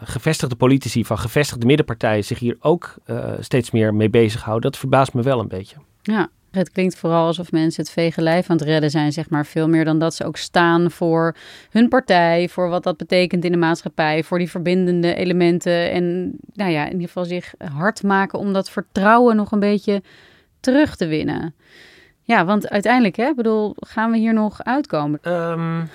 [0.01, 2.95] gevestigde politici van gevestigde middenpartijen zich hier ook
[3.39, 4.71] steeds meer mee bezighouden.
[4.71, 5.75] Dat verbaast me wel een beetje.
[6.01, 9.45] Ja, het klinkt vooral alsof mensen het vege lijf aan het redden zijn, zeg maar.
[9.45, 11.35] Veel meer dan dat ze ook staan voor
[11.69, 15.91] hun partij, voor wat dat betekent in de maatschappij, voor die verbindende elementen.
[15.91, 20.01] En nou ja, in ieder geval zich hard maken om dat vertrouwen nog een beetje
[20.59, 21.55] terug te winnen.
[22.23, 25.19] Ja, want uiteindelijk, hè, bedoel, gaan we hier nog uitkomen?
[25.33, 25.89] Um,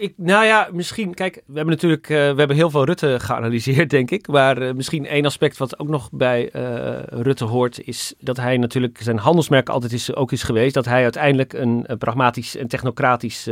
[0.00, 3.90] ik, nou ja, misschien, kijk, we hebben natuurlijk uh, we hebben heel veel Rutte geanalyseerd,
[3.90, 4.28] denk ik.
[4.28, 8.56] Maar uh, misschien één aspect wat ook nog bij uh, Rutte hoort, is dat hij
[8.56, 10.74] natuurlijk zijn handelsmerk altijd is, ook is geweest.
[10.74, 13.48] Dat hij uiteindelijk een, pragmatisch en technocratisch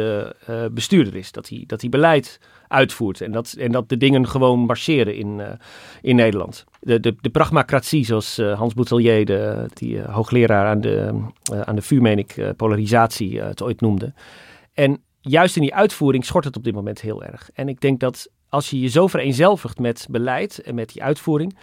[0.70, 1.32] bestuurder is.
[1.32, 5.40] Dat hij, dat hij beleid uitvoert en dat, en dat de dingen gewoon marcheren in,
[6.02, 6.64] in Nederland.
[6.80, 9.26] De, de, de pragmacratie, zoals Hans Boutelier,
[9.72, 11.10] die hoogleraar aan de,
[11.64, 14.12] aan de VU, meen ik, polarisatie het ooit noemde.
[14.74, 17.50] En juist in die uitvoering schort het op dit moment heel erg.
[17.54, 21.58] En ik denk dat als je je zo vereenzelvigt met beleid en met die uitvoering,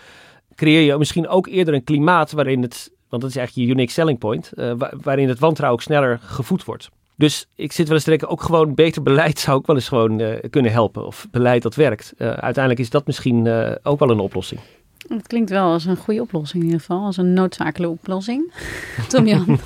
[0.55, 3.91] creëer je misschien ook eerder een klimaat waarin het, want dat is eigenlijk je unique
[3.91, 6.89] selling point, uh, waarin het wantrouwen ook sneller gevoed wordt.
[7.17, 9.87] Dus ik zit wel eens te denken, ook gewoon beter beleid zou ook wel eens
[9.87, 11.05] gewoon eh, kunnen helpen.
[11.05, 12.13] Of beleid dat werkt.
[12.17, 14.61] Uh, uiteindelijk is dat misschien uh, ook wel een oplossing.
[15.07, 17.05] Het klinkt wel als een goede oplossing in ieder geval.
[17.05, 18.51] Als een noodzakelijke oplossing.
[19.09, 19.59] Tom Jan.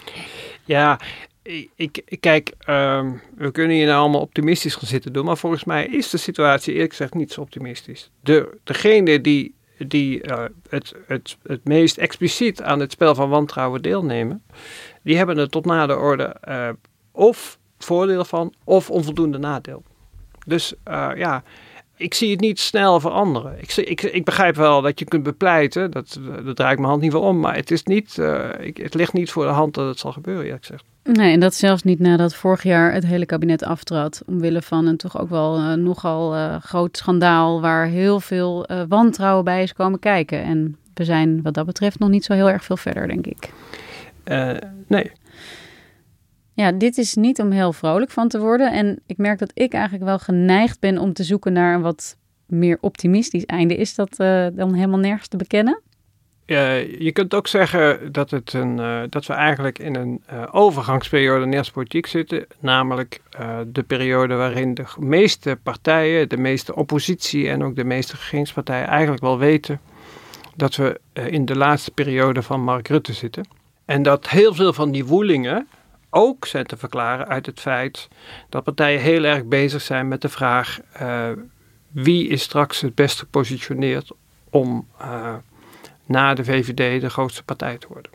[0.64, 1.00] ja,
[1.74, 5.24] ik, kijk, um, we kunnen hier nou allemaal optimistisch gaan zitten doen.
[5.24, 8.10] Maar volgens mij is de situatie eerlijk gezegd niet zo optimistisch.
[8.20, 13.82] De, degene die, die uh, het, het, het meest expliciet aan het spel van wantrouwen
[13.82, 14.42] deelnemen
[15.02, 16.68] die hebben er tot na de orde uh,
[17.12, 19.82] of voordeel van of onvoldoende nadeel.
[20.46, 21.42] Dus uh, ja,
[21.96, 23.58] ik zie het niet snel veranderen.
[23.60, 27.02] Ik, ik, ik begrijp wel dat je kunt bepleiten, dat, dat draai ik mijn hand
[27.02, 28.18] niet voor om, maar het, is niet,
[28.60, 30.84] ik, het ligt niet voor de hand dat het zal gebeuren, eerlijk gezegd.
[31.04, 34.22] Nee, en dat zelfs niet nadat vorig jaar het hele kabinet aftrad.
[34.26, 37.60] Omwille van een toch ook wel uh, nogal uh, groot schandaal.
[37.60, 40.42] waar heel veel uh, wantrouwen bij is komen kijken.
[40.42, 43.52] En we zijn wat dat betreft nog niet zo heel erg veel verder, denk ik.
[44.86, 45.12] nee.
[46.54, 48.72] Ja, dit is niet om heel vrolijk van te worden.
[48.72, 52.16] En ik merk dat ik eigenlijk wel geneigd ben om te zoeken naar een wat
[52.46, 53.76] meer optimistisch einde.
[53.76, 54.16] Is dat
[54.54, 55.80] dan helemaal nergens te bekennen?
[56.52, 60.42] Uh, je kunt ook zeggen dat, het een, uh, dat we eigenlijk in een uh,
[60.50, 62.46] overgangsperiode in de Nederlandse politiek zitten.
[62.58, 63.20] Namelijk
[63.66, 69.22] de periode waarin de meeste partijen, de meeste oppositie en ook de meeste regeringspartijen eigenlijk
[69.22, 69.80] wel weten
[70.56, 73.44] dat we in de laatste periode van Mark Rutte zitten.
[73.84, 75.68] En dat heel veel van die woelingen
[76.10, 78.08] ook zijn te verklaren uit het feit
[78.48, 80.80] dat partijen heel erg bezig zijn met de vraag
[81.90, 84.10] wie is straks het best gepositioneerd
[84.50, 84.86] om
[86.12, 88.12] na de VVD de grootste partij te worden.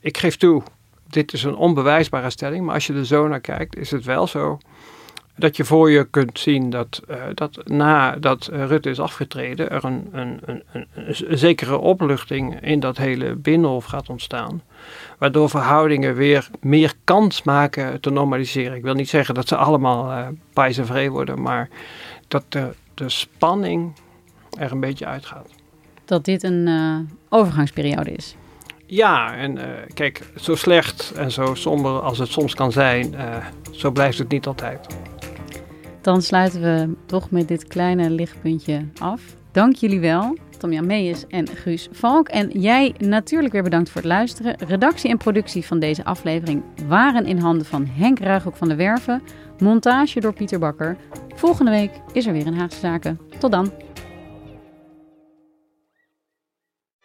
[0.00, 0.62] Ik geef toe,
[1.08, 4.26] dit is een onbewijsbare stelling, maar als je er zo naar kijkt, is het wel
[4.26, 4.58] zo
[5.36, 10.08] dat je voor je kunt zien dat, uh, dat nadat Rutte is afgetreden, er een,
[10.12, 14.62] een, een, een, zekere opluchting in dat hele binnenhof gaat ontstaan.
[15.18, 18.76] Waardoor verhoudingen weer meer kans maken te normaliseren.
[18.76, 21.68] Ik wil niet zeggen dat ze allemaal uh, worden, maar
[22.28, 23.92] dat de, de spanning
[24.58, 25.63] er een beetje uitgaat
[26.04, 26.98] dat dit een uh,
[27.28, 28.36] overgangsperiode is.
[28.86, 29.62] Ja, en uh,
[29.94, 33.36] kijk, zo slecht en zo somber als het soms kan zijn, uh,
[33.70, 34.86] zo blijft het niet altijd.
[36.00, 39.22] Dan sluiten we toch met dit kleine lichtpuntje af.
[39.52, 42.28] Dank jullie wel, Tom-Jan Meijers en Guus Valk.
[42.28, 44.56] En jij natuurlijk weer bedankt voor het luisteren.
[44.58, 49.22] Redactie en productie van deze aflevering waren in handen van Henk Ruighoek van de Werven.
[49.58, 50.96] Montage door Pieter Bakker.
[51.34, 53.20] Volgende week is er weer een Haagse Zaken.
[53.38, 53.72] Tot dan.